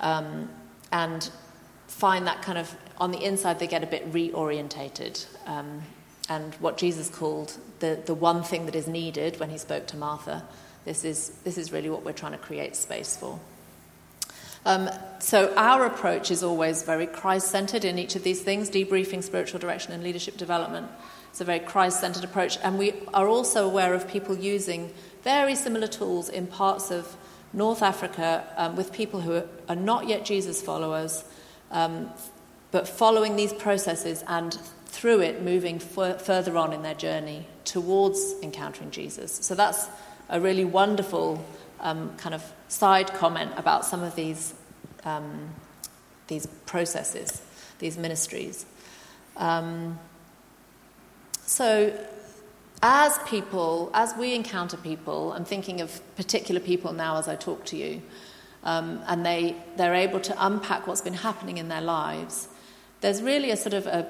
um, 0.00 0.48
and 0.92 1.28
find 1.88 2.26
that 2.26 2.40
kind 2.40 2.56
of 2.56 2.74
on 2.96 3.10
the 3.10 3.22
inside 3.22 3.58
they 3.58 3.66
get 3.66 3.84
a 3.84 3.86
bit 3.86 4.10
reorientated. 4.10 5.26
Um, 5.46 5.82
and 6.26 6.54
what 6.54 6.78
Jesus 6.78 7.10
called 7.10 7.54
the, 7.80 8.00
the 8.06 8.14
one 8.14 8.42
thing 8.44 8.64
that 8.64 8.74
is 8.74 8.88
needed 8.88 9.38
when 9.38 9.50
he 9.50 9.58
spoke 9.58 9.86
to 9.88 9.98
Martha, 9.98 10.42
this 10.86 11.04
is, 11.04 11.32
this 11.44 11.58
is 11.58 11.70
really 11.70 11.90
what 11.90 12.02
we're 12.02 12.14
trying 12.14 12.32
to 12.32 12.38
create 12.38 12.76
space 12.76 13.14
for. 13.14 13.38
Um, 14.64 14.88
so, 15.18 15.52
our 15.56 15.84
approach 15.84 16.30
is 16.30 16.42
always 16.42 16.84
very 16.84 17.06
Christ 17.06 17.48
centered 17.48 17.84
in 17.84 17.98
each 17.98 18.16
of 18.16 18.22
these 18.22 18.40
things 18.40 18.70
debriefing, 18.70 19.22
spiritual 19.22 19.60
direction, 19.60 19.92
and 19.92 20.02
leadership 20.02 20.38
development. 20.38 20.86
It's 21.28 21.42
a 21.42 21.44
very 21.44 21.58
Christ 21.58 22.00
centered 22.00 22.24
approach. 22.24 22.58
And 22.62 22.78
we 22.78 22.94
are 23.12 23.28
also 23.28 23.66
aware 23.66 23.92
of 23.92 24.08
people 24.08 24.34
using 24.34 24.94
very 25.24 25.56
similar 25.56 25.88
tools 25.88 26.30
in 26.30 26.46
parts 26.46 26.90
of 26.90 27.16
North 27.52 27.82
Africa 27.82 28.44
um, 28.56 28.76
with 28.76 28.92
people 28.92 29.20
who 29.20 29.42
are 29.68 29.76
not 29.76 30.08
yet 30.08 30.24
Jesus 30.24 30.62
followers, 30.62 31.24
um, 31.70 32.10
but 32.70 32.88
following 32.88 33.36
these 33.36 33.52
processes 33.52 34.24
and 34.26 34.58
through 34.86 35.20
it 35.20 35.42
moving 35.42 35.76
f- 35.76 36.22
further 36.22 36.56
on 36.56 36.72
in 36.72 36.82
their 36.82 36.94
journey 36.94 37.46
towards 37.64 38.34
encountering 38.42 38.90
Jesus. 38.90 39.32
So 39.32 39.54
that's 39.54 39.88
a 40.28 40.40
really 40.40 40.64
wonderful 40.64 41.44
um, 41.80 42.14
kind 42.16 42.34
of 42.34 42.42
side 42.68 43.12
comment 43.14 43.52
about 43.56 43.84
some 43.84 44.02
of 44.02 44.14
these, 44.14 44.54
um, 45.04 45.50
these 46.28 46.46
processes, 46.66 47.42
these 47.78 47.98
ministries. 47.98 48.64
Um, 49.36 49.98
so 51.44 51.92
as 52.82 53.16
people, 53.20 53.90
as 53.94 54.14
we 54.16 54.34
encounter 54.34 54.76
people, 54.76 55.32
I'm 55.32 55.44
thinking 55.44 55.80
of 55.80 56.00
particular 56.16 56.60
people 56.60 56.92
now 56.92 57.16
as 57.16 57.28
I 57.28 57.36
talk 57.36 57.64
to 57.66 57.76
you, 57.76 58.02
um, 58.64 59.00
and 59.06 59.24
they, 59.24 59.56
they're 59.76 59.94
able 59.94 60.20
to 60.20 60.46
unpack 60.46 60.86
what's 60.86 61.00
been 61.00 61.14
happening 61.14 61.58
in 61.58 61.68
their 61.68 61.80
lives, 61.80 62.48
there's 63.00 63.22
really 63.22 63.50
a 63.50 63.56
sort 63.56 63.74
of 63.74 63.86
a, 63.86 64.08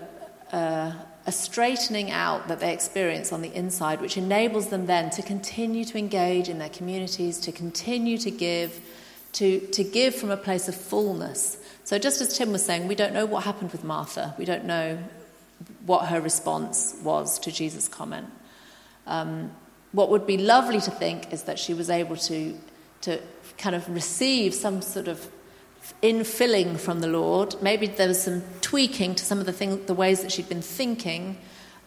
a, 0.53 0.95
a 1.27 1.33
straightening 1.33 2.11
out 2.11 2.49
that 2.49 2.61
they 2.61 2.73
experience 2.73 3.33
on 3.33 3.43
the 3.43 3.53
inside, 3.55 4.01
which 4.01 4.17
enables 4.17 4.69
them 4.69 4.87
then 4.87 5.11
to 5.11 5.23
continue 5.23 5.85
to 5.85 5.99
engage 5.99 6.49
in 6.49 6.59
their 6.59 6.69
communities, 6.71 7.39
to 7.41 7.53
continue 7.53 8.17
to 8.19 8.31
give, 8.31 8.81
to, 9.33 9.61
to 9.69 9.85
give 9.85 10.15
from 10.15 10.31
a 10.31 10.37
place 10.37 10.69
of 10.69 10.75
fullness. 10.75 11.59
So, 11.85 11.99
just 11.99 12.21
as 12.21 12.37
Tim 12.37 12.53
was 12.53 12.65
saying, 12.65 12.87
we 12.87 12.95
don't 12.95 13.13
know 13.13 13.27
what 13.27 13.45
happened 13.45 13.73
with 13.73 13.85
Martha. 13.85 14.35
We 14.39 14.45
don't 14.45 14.65
know 14.65 14.99
what 15.85 16.07
her 16.07 16.21
response 16.21 16.97
was 17.03 17.39
to 17.41 17.53
Jesus' 17.53 17.89
comment. 17.89 18.29
Um, 19.07 19.53
what 19.93 20.11
would 20.11 20.27
be 20.27 20.39
lovely 20.39 20.81
to 20.81 20.91
think 20.91 21.33
is 21.33 21.45
that 21.45 21.59
she 21.59 21.75
was 21.75 21.91
able 21.91 22.17
to, 22.17 22.59
to 23.03 23.21
kind 23.59 23.77
of 23.77 23.89
receive 23.89 24.55
some 24.55 24.83
sort 24.83 25.09
of 25.09 25.31
infilling 26.03 26.79
from 26.79 27.01
the 27.01 27.09
Lord. 27.09 27.57
Maybe 27.61 27.87
there 27.87 28.09
was 28.09 28.23
some 28.23 28.43
tweaking 28.61 29.15
to 29.17 29.25
some 29.25 29.39
of 29.39 29.47
the, 29.47 29.53
thing, 29.53 29.85
the 29.87 29.95
ways 29.95 30.23
that 30.23 30.33
she'd 30.33 30.49
been 30.49 30.63
thinking 30.63 31.39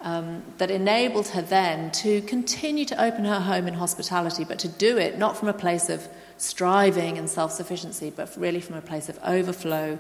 um, 0.02 0.44
that 0.60 0.70
enabled 0.70 1.30
her 1.30 1.42
then 1.42 1.92
to 1.92 2.22
continue 2.22 2.86
to 2.86 3.04
open 3.04 3.26
her 3.26 3.40
home 3.40 3.68
in 3.68 3.74
hospitality, 3.74 4.44
but 4.44 4.60
to 4.60 4.68
do 4.68 4.98
it 4.98 5.18
not 5.18 5.36
from 5.36 5.48
a 5.48 5.54
place 5.54 5.90
of 5.90 6.08
striving 6.38 7.18
and 7.18 7.30
self 7.30 7.52
sufficiency, 7.52 8.12
but 8.16 8.32
really 8.38 8.62
from 8.62 8.76
a 8.76 8.82
place 8.82 9.10
of 9.10 9.18
overflow 9.26 9.98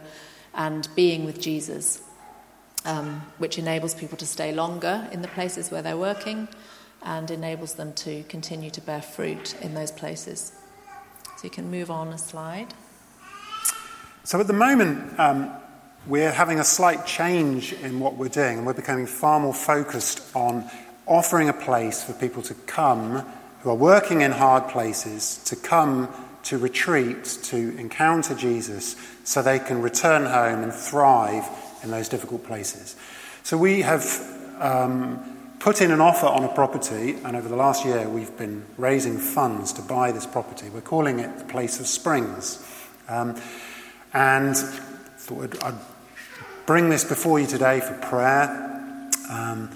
and 0.53 0.87
being 0.95 1.25
with 1.25 1.41
Jesus, 1.41 2.01
um, 2.85 3.21
which 3.39 3.57
enables 3.57 3.95
people 3.95 4.17
to 4.17 4.27
stay 4.27 4.53
longer 4.53 5.07
in 5.11 5.21
the 5.21 5.27
places 5.29 5.71
where 5.71 5.81
they're 5.81 5.97
working 5.97 6.47
and 7.05 7.31
enables 7.31 7.75
them 7.75 7.93
to 7.93 8.23
continue 8.23 8.69
to 8.71 8.81
bear 8.81 9.01
fruit 9.01 9.55
in 9.61 9.73
those 9.73 9.91
places. 9.91 10.51
So 11.37 11.43
you 11.43 11.49
can 11.49 11.71
move 11.71 11.89
on 11.91 12.09
a 12.09 12.17
slide. 12.17 12.73
So 14.23 14.39
at 14.39 14.47
the 14.47 14.53
moment, 14.53 15.19
um, 15.19 15.51
we're 16.07 16.31
having 16.31 16.59
a 16.59 16.63
slight 16.63 17.05
change 17.05 17.73
in 17.73 17.99
what 17.99 18.15
we're 18.15 18.27
doing, 18.27 18.57
and 18.57 18.67
we're 18.67 18.73
becoming 18.73 19.05
far 19.05 19.39
more 19.39 19.53
focused 19.53 20.35
on 20.35 20.69
offering 21.05 21.49
a 21.49 21.53
place 21.53 22.03
for 22.03 22.13
people 22.13 22.41
to 22.43 22.53
come 22.53 23.23
who 23.61 23.69
are 23.69 23.75
working 23.75 24.21
in 24.21 24.31
hard 24.31 24.67
places 24.69 25.43
to 25.45 25.55
come 25.55 26.09
to 26.43 26.57
retreat, 26.57 27.25
to 27.43 27.75
encounter 27.77 28.35
Jesus, 28.35 28.95
so 29.23 29.41
they 29.41 29.57
can 29.57 29.81
return 29.81 30.25
home 30.25 30.63
and 30.63 30.71
thrive 30.71 31.43
in 31.83 31.89
those 31.89 32.07
difficult 32.07 32.43
places. 32.43 32.95
So 33.43 33.57
we 33.57 33.81
have 33.81 34.03
um, 34.59 35.34
put 35.59 35.81
in 35.81 35.91
an 35.91 36.01
offer 36.01 36.27
on 36.27 36.43
a 36.43 36.53
property, 36.53 37.17
and 37.23 37.35
over 37.35 37.47
the 37.47 37.55
last 37.55 37.85
year 37.85 38.07
we've 38.07 38.35
been 38.37 38.65
raising 38.77 39.17
funds 39.17 39.73
to 39.73 39.81
buy 39.81 40.11
this 40.11 40.25
property. 40.25 40.69
We're 40.69 40.81
calling 40.81 41.19
it 41.19 41.37
the 41.37 41.45
Place 41.45 41.79
of 41.79 41.87
Springs. 41.87 42.63
Um, 43.07 43.39
and 44.13 44.55
thought 44.57 45.63
I'd 45.63 45.75
bring 46.65 46.89
this 46.89 47.03
before 47.03 47.39
you 47.39 47.47
today 47.47 47.79
for 47.81 47.93
prayer. 47.95 49.09
Um, 49.29 49.69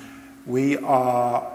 we 0.46 0.78
are 0.78 1.52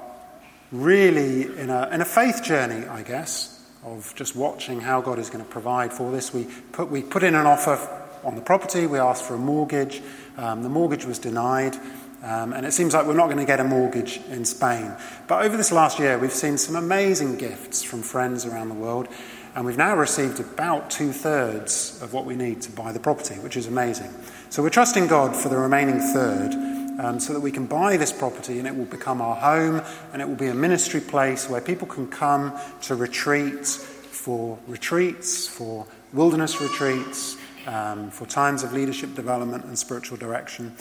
really 0.71 1.45
in 1.59 1.71
a, 1.71 1.89
in 1.91 2.01
a 2.01 2.05
faith 2.05 2.43
journey, 2.43 2.87
I 2.87 3.03
guess, 3.03 3.65
of 3.85 4.13
just 4.17 4.37
watching 4.37 4.81
how 4.81 5.01
God 5.01 5.19
is 5.19 5.31
going 5.31 5.45
to 5.45 5.51
provide 5.51 5.93
for 5.93 6.11
this. 6.11 6.33
We 6.35 6.47
put, 6.73 6.91
we 6.91 7.03
put 7.03 7.23
in 7.23 7.35
an 7.35 7.47
offer 7.47 7.79
on 8.25 8.35
the 8.35 8.41
property, 8.43 8.87
we 8.87 8.99
asked 8.99 9.25
for 9.25 9.35
a 9.35 9.39
mortgage. 9.39 10.03
Um, 10.37 10.63
the 10.63 10.69
mortgage 10.69 11.05
was 11.05 11.19
denied. 11.19 11.77
Um, 12.25 12.55
and 12.55 12.65
it 12.65 12.73
seems 12.73 12.95
like 12.95 13.07
we're 13.07 13.13
not 13.13 13.27
going 13.27 13.37
to 13.37 13.45
get 13.45 13.61
a 13.61 13.65
mortgage 13.65 14.19
in 14.31 14.47
Spain. 14.47 14.91
But 15.29 15.45
over 15.45 15.59
this 15.59 15.71
last 15.71 15.99
year, 15.99 16.19
we've 16.19 16.33
seen 16.33 16.57
some 16.57 16.75
amazing 16.75 17.37
gifts 17.37 17.83
from 17.83 18.01
friends 18.01 18.47
around 18.47 18.71
the 18.71 18.75
world. 18.75 19.09
And 19.55 19.67
we've 19.67 19.77
now 19.77 19.95
received 19.95 20.41
about 20.41 20.91
two 20.91 21.13
thirds 21.13 22.01
of 22.03 22.15
what 22.15 22.25
we 22.25 22.35
need 22.35 22.63
to 22.63 22.73
buy 22.73 22.93
the 22.93 22.99
property, 22.99 23.35
which 23.35 23.59
is 23.59 23.67
amazing. 23.67 24.11
So 24.49 24.63
we're 24.63 24.71
trusting 24.71 25.07
God 25.07 25.37
for 25.37 25.51
the 25.51 25.59
remaining 25.59 26.01
third 26.01 26.55
um, 26.99 27.21
so 27.21 27.35
that 27.35 27.41
we 27.41 27.53
can 27.53 27.67
buy 27.67 27.99
this 27.99 28.11
property 28.11 28.59
and 28.59 28.67
it 28.67 28.75
will 28.75 28.87
become 28.87 29.21
our 29.21 29.37
home 29.37 29.83
and 30.15 30.23
it 30.23 30.27
will 30.27 30.35
be 30.35 30.47
a 30.47 30.55
ministry 30.55 31.03
place 31.03 31.49
where 31.51 31.61
people 31.61 31.87
can 31.87 32.09
come 32.09 32.59
to 32.83 32.95
retreat 32.95 33.67
for 33.67 34.59
retreats, 34.67 35.47
for 35.47 35.87
wilderness 36.15 36.59
retreats, 36.59 37.37
um, 37.67 38.11
for 38.11 38.27
times 38.27 38.63
of 38.63 38.73
leadership 38.73 39.15
development 39.15 39.65
and 39.65 39.79
spiritual 39.79 40.17
direction. 40.17 40.75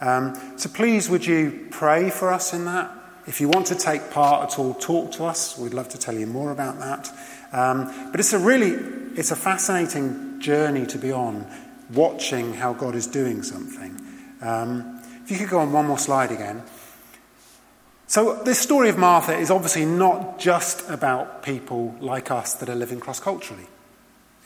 Um, 0.00 0.58
so 0.58 0.68
please, 0.68 1.08
would 1.08 1.26
you 1.26 1.68
pray 1.70 2.10
for 2.10 2.32
us 2.32 2.52
in 2.52 2.64
that? 2.64 2.90
If 3.26 3.40
you 3.40 3.48
want 3.48 3.66
to 3.66 3.74
take 3.74 4.10
part 4.10 4.50
at 4.50 4.58
all, 4.58 4.74
talk 4.74 5.12
to 5.12 5.24
us. 5.24 5.58
We'd 5.58 5.74
love 5.74 5.88
to 5.90 5.98
tell 5.98 6.14
you 6.14 6.26
more 6.26 6.50
about 6.50 6.78
that. 6.78 7.10
Um, 7.52 8.10
but 8.10 8.18
it's 8.18 8.32
a 8.32 8.38
really, 8.38 8.70
it's 9.16 9.30
a 9.30 9.36
fascinating 9.36 10.40
journey 10.40 10.86
to 10.86 10.98
be 10.98 11.12
on, 11.12 11.46
watching 11.92 12.54
how 12.54 12.72
God 12.72 12.94
is 12.94 13.06
doing 13.06 13.42
something. 13.42 14.00
Um, 14.40 15.00
if 15.24 15.30
you 15.30 15.38
could 15.38 15.50
go 15.50 15.58
on 15.58 15.72
one 15.72 15.86
more 15.86 15.98
slide 15.98 16.32
again. 16.32 16.62
So, 18.06 18.42
this 18.42 18.58
story 18.58 18.88
of 18.88 18.98
Martha 18.98 19.36
is 19.36 19.52
obviously 19.52 19.84
not 19.84 20.40
just 20.40 20.88
about 20.90 21.44
people 21.44 21.94
like 22.00 22.32
us 22.32 22.54
that 22.54 22.68
are 22.68 22.74
living 22.74 22.98
cross 22.98 23.20
culturally, 23.20 23.68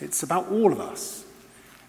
it's 0.01 0.23
about 0.23 0.49
all 0.49 0.73
of 0.73 0.81
us. 0.81 1.23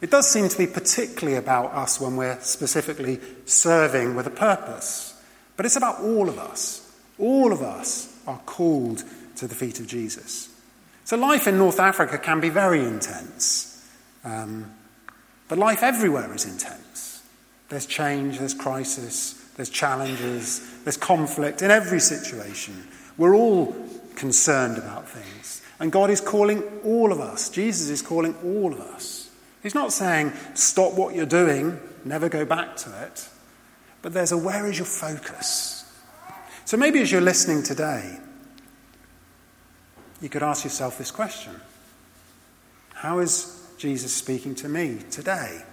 It 0.01 0.11
does 0.11 0.29
seem 0.29 0.49
to 0.49 0.57
be 0.57 0.67
particularly 0.67 1.37
about 1.37 1.73
us 1.73 2.01
when 2.01 2.17
we're 2.17 2.39
specifically 2.41 3.19
serving 3.45 4.15
with 4.15 4.27
a 4.27 4.31
purpose, 4.31 5.19
but 5.55 5.65
it's 5.65 5.77
about 5.77 6.01
all 6.01 6.27
of 6.27 6.37
us. 6.37 6.81
All 7.17 7.53
of 7.53 7.61
us 7.61 8.13
are 8.27 8.39
called 8.45 9.03
to 9.37 9.47
the 9.47 9.55
feet 9.55 9.79
of 9.79 9.87
Jesus. 9.87 10.49
So, 11.05 11.17
life 11.17 11.47
in 11.47 11.57
North 11.57 11.79
Africa 11.79 12.17
can 12.17 12.41
be 12.41 12.49
very 12.49 12.83
intense, 12.83 13.87
um, 14.23 14.71
but 15.47 15.57
life 15.57 15.81
everywhere 15.81 16.33
is 16.33 16.45
intense. 16.45 17.23
There's 17.69 17.85
change, 17.85 18.39
there's 18.39 18.53
crisis, 18.53 19.33
there's 19.55 19.69
challenges, 19.69 20.83
there's 20.83 20.97
conflict 20.97 21.61
in 21.61 21.71
every 21.71 21.99
situation. 21.99 22.87
We're 23.17 23.35
all 23.35 23.75
concerned 24.15 24.77
about 24.77 25.07
things. 25.07 25.61
And 25.79 25.91
God 25.91 26.09
is 26.09 26.21
calling 26.21 26.63
all 26.83 27.11
of 27.11 27.19
us, 27.21 27.49
Jesus 27.49 27.89
is 27.89 28.01
calling 28.01 28.35
all 28.43 28.73
of 28.73 28.79
us 28.81 29.24
He's 29.65 29.73
not 29.73 29.91
saying, 29.91 30.31
stop 30.53 30.93
what 30.93 31.15
you're 31.15 31.25
doing, 31.25 31.79
never 32.03 32.29
go 32.29 32.45
back 32.45 32.75
to 32.77 33.03
it. 33.03 33.27
But 34.03 34.13
there's 34.13 34.31
a 34.31 34.37
where 34.37 34.67
is 34.67 34.77
your 34.77 34.85
focus? 34.85 35.91
So 36.65 36.77
maybe 36.77 37.01
as 37.01 37.11
you're 37.11 37.19
listening 37.19 37.63
today, 37.63 38.19
you 40.21 40.29
could 40.29 40.43
ask 40.43 40.65
yourself 40.65 40.99
this 40.99 41.09
question 41.09 41.59
How 42.93 43.17
is 43.17 43.67
Jesus 43.79 44.13
speaking 44.13 44.53
to 44.53 44.69
me 44.69 44.99
today? 45.09 45.63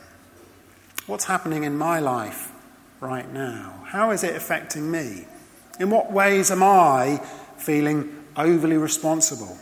What's 1.07 1.27
happening 1.27 1.65
in 1.65 1.77
my 1.77 1.99
life 1.99 2.51
right 2.99 3.31
now? 3.31 3.85
How 3.89 4.11
is 4.13 4.25
it 4.25 4.35
affecting 4.35 4.91
me? 4.91 5.27
In 5.79 5.91
what 5.91 6.11
ways 6.11 6.51
am 6.51 6.63
I 6.63 7.21
feeling 7.59 8.25
overly 8.39 8.79
responsible? 8.79 9.59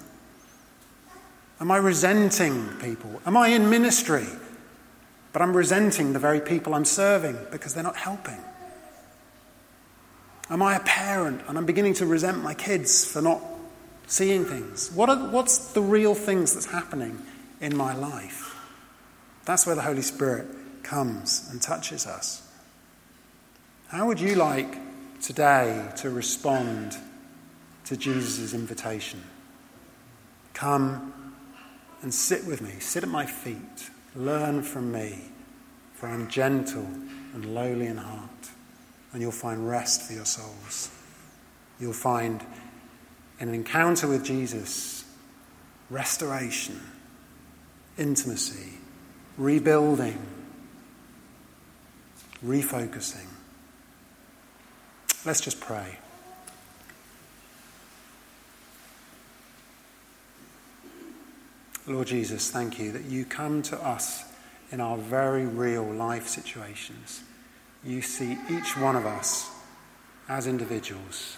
Am 1.61 1.71
I 1.71 1.77
resenting 1.77 2.69
people? 2.81 3.21
Am 3.27 3.37
I 3.37 3.49
in 3.49 3.69
ministry? 3.69 4.27
But 5.33 5.43
I'm 5.43 5.57
resenting 5.57 6.13
the 6.13 6.19
very 6.19 6.41
people 6.41 6.75
I'm 6.75 6.85
serving 6.85 7.39
because 7.51 7.75
they're 7.75 7.85
not 7.85 7.97
helping. 7.97 8.39
Am 10.49 10.63
I 10.63 10.77
a 10.77 10.81
parent 10.81 11.43
and 11.47 11.57
I'm 11.57 11.67
beginning 11.67 11.95
to 11.95 12.07
resent 12.07 12.43
my 12.43 12.55
kids 12.55 13.05
for 13.05 13.23
not 13.23 13.41
seeing 14.07 14.45
things? 14.45 14.91
What 14.93 15.09
are, 15.09 15.31
what's 15.31 15.73
the 15.73 15.83
real 15.83 16.15
things 16.15 16.55
that's 16.55 16.67
happening 16.67 17.23
in 17.61 17.77
my 17.77 17.95
life. 17.95 18.57
That's 19.45 19.67
where 19.67 19.77
the 19.77 19.83
Holy 19.83 20.03
Spirit 20.03 20.47
comes 20.83 21.49
and 21.51 21.61
touches 21.61 22.07
us. 22.07 22.47
How 23.89 24.07
would 24.07 24.21
you 24.21 24.35
like 24.35 24.79
today 25.21 25.91
to 25.97 26.11
respond 26.11 26.97
to 27.85 27.97
Jesus' 27.97 28.55
invitation? 28.55 29.23
Come 30.55 31.13
and 32.03 32.13
sit 32.13 32.45
with 32.47 32.61
me, 32.61 32.73
sit 32.79 33.03
at 33.03 33.09
my 33.09 33.27
feet, 33.27 33.91
learn 34.15 34.63
from 34.63 34.93
me, 34.93 35.19
for 35.95 36.09
I'm 36.09 36.29
gentle 36.29 36.87
and 37.35 37.55
lowly 37.55 37.87
in 37.87 37.99
heart, 37.99 38.51
and 39.13 39.21
you'll 39.21 39.33
find 39.33 39.69
rest 39.69 40.03
for 40.03 40.13
your 40.15 40.25
souls. 40.25 40.91
You'll 41.79 41.93
find 41.93 42.45
an 43.39 43.53
encounter 43.55 44.07
with 44.07 44.25
Jesus 44.25 45.05
restoration, 45.91 46.81
intimacy, 47.99 48.75
rebuilding, 49.37 50.19
refocusing. 52.45 53.27
Let's 55.25 55.41
just 55.41 55.61
pray. 55.61 55.99
Lord 61.91 62.07
Jesus, 62.07 62.53
thank 62.53 62.79
you 62.79 62.93
that 62.93 63.07
you 63.07 63.25
come 63.25 63.63
to 63.63 63.77
us 63.85 64.25
in 64.71 64.81
our 64.81 64.97
very 64.97 65.45
real 65.45 65.83
life 65.85 66.29
situations. 66.29 67.23
You 67.85 68.01
see 68.01 68.39
each 68.49 68.77
one 68.77 68.95
of 68.95 69.07
us 69.07 69.51
as 70.29 70.47
individuals. 70.47 71.37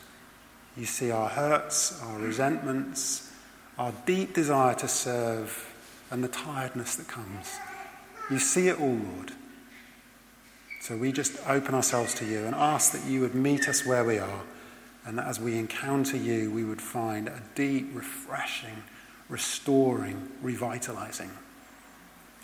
You 0.77 0.85
see 0.85 1.11
our 1.11 1.31
hurts, 1.31 2.03
our 2.03 2.19
resentments, 2.19 3.33
our 3.79 3.95
deep 4.05 4.35
desire 4.35 4.75
to 4.75 4.89
serve, 4.89 5.73
and 6.11 6.23
the 6.23 6.29
tiredness 6.29 6.97
that 6.97 7.09
comes. 7.09 7.59
You 8.31 8.39
see 8.39 8.69
it 8.69 8.79
all, 8.79 8.95
Lord. 8.95 9.33
So 10.83 10.99
we 10.99 11.13
just 11.13 11.35
open 11.49 11.75
ourselves 11.75 12.13
to 12.17 12.27
you 12.27 12.45
and 12.45 12.55
ask 12.55 12.93
that 12.93 13.11
you 13.11 13.23
would 13.23 13.35
meet 13.35 13.69
us 13.71 13.87
where 13.87 14.05
we 14.05 14.19
are, 14.19 14.43
and 15.07 15.17
that 15.17 15.27
as 15.27 15.41
we 15.41 15.57
encounter 15.57 16.19
you, 16.19 16.51
we 16.51 16.63
would 16.65 16.83
find 16.83 17.29
a 17.29 17.41
deep, 17.55 17.89
refreshing, 17.95 18.83
restoring, 19.33 20.29
revitalizing. 20.43 21.31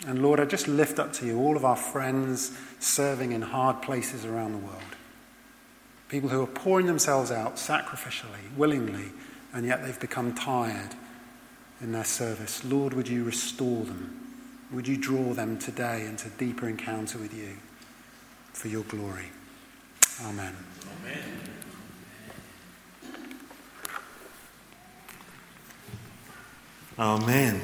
And 0.07 0.23
Lord, 0.23 0.39
I 0.39 0.45
just 0.45 0.67
lift 0.67 0.97
up 0.97 1.13
to 1.13 1.25
you 1.25 1.37
all 1.37 1.55
of 1.55 1.63
our 1.63 1.75
friends 1.75 2.51
serving 2.79 3.31
in 3.31 3.43
hard 3.43 3.83
places 3.83 4.25
around 4.25 4.53
the 4.53 4.57
world. 4.57 4.81
People 6.09 6.29
who 6.29 6.41
are 6.41 6.47
pouring 6.47 6.87
themselves 6.87 7.29
out 7.29 7.57
sacrificially, 7.57 8.55
willingly, 8.57 9.11
and 9.53 9.67
yet 9.67 9.83
they've 9.83 9.99
become 9.99 10.33
tired 10.33 10.95
in 11.79 11.91
their 11.91 12.03
service. 12.03 12.65
Lord, 12.65 12.93
would 12.93 13.07
you 13.07 13.23
restore 13.23 13.85
them? 13.85 14.15
Would 14.71 14.87
you 14.87 14.97
draw 14.97 15.33
them 15.33 15.59
today 15.59 16.05
into 16.07 16.29
deeper 16.29 16.67
encounter 16.67 17.19
with 17.19 17.33
you 17.33 17.57
for 18.53 18.67
your 18.67 18.83
glory? 18.83 19.29
Amen. 20.23 20.55
Amen. 21.03 21.58
Amen. 26.99 27.61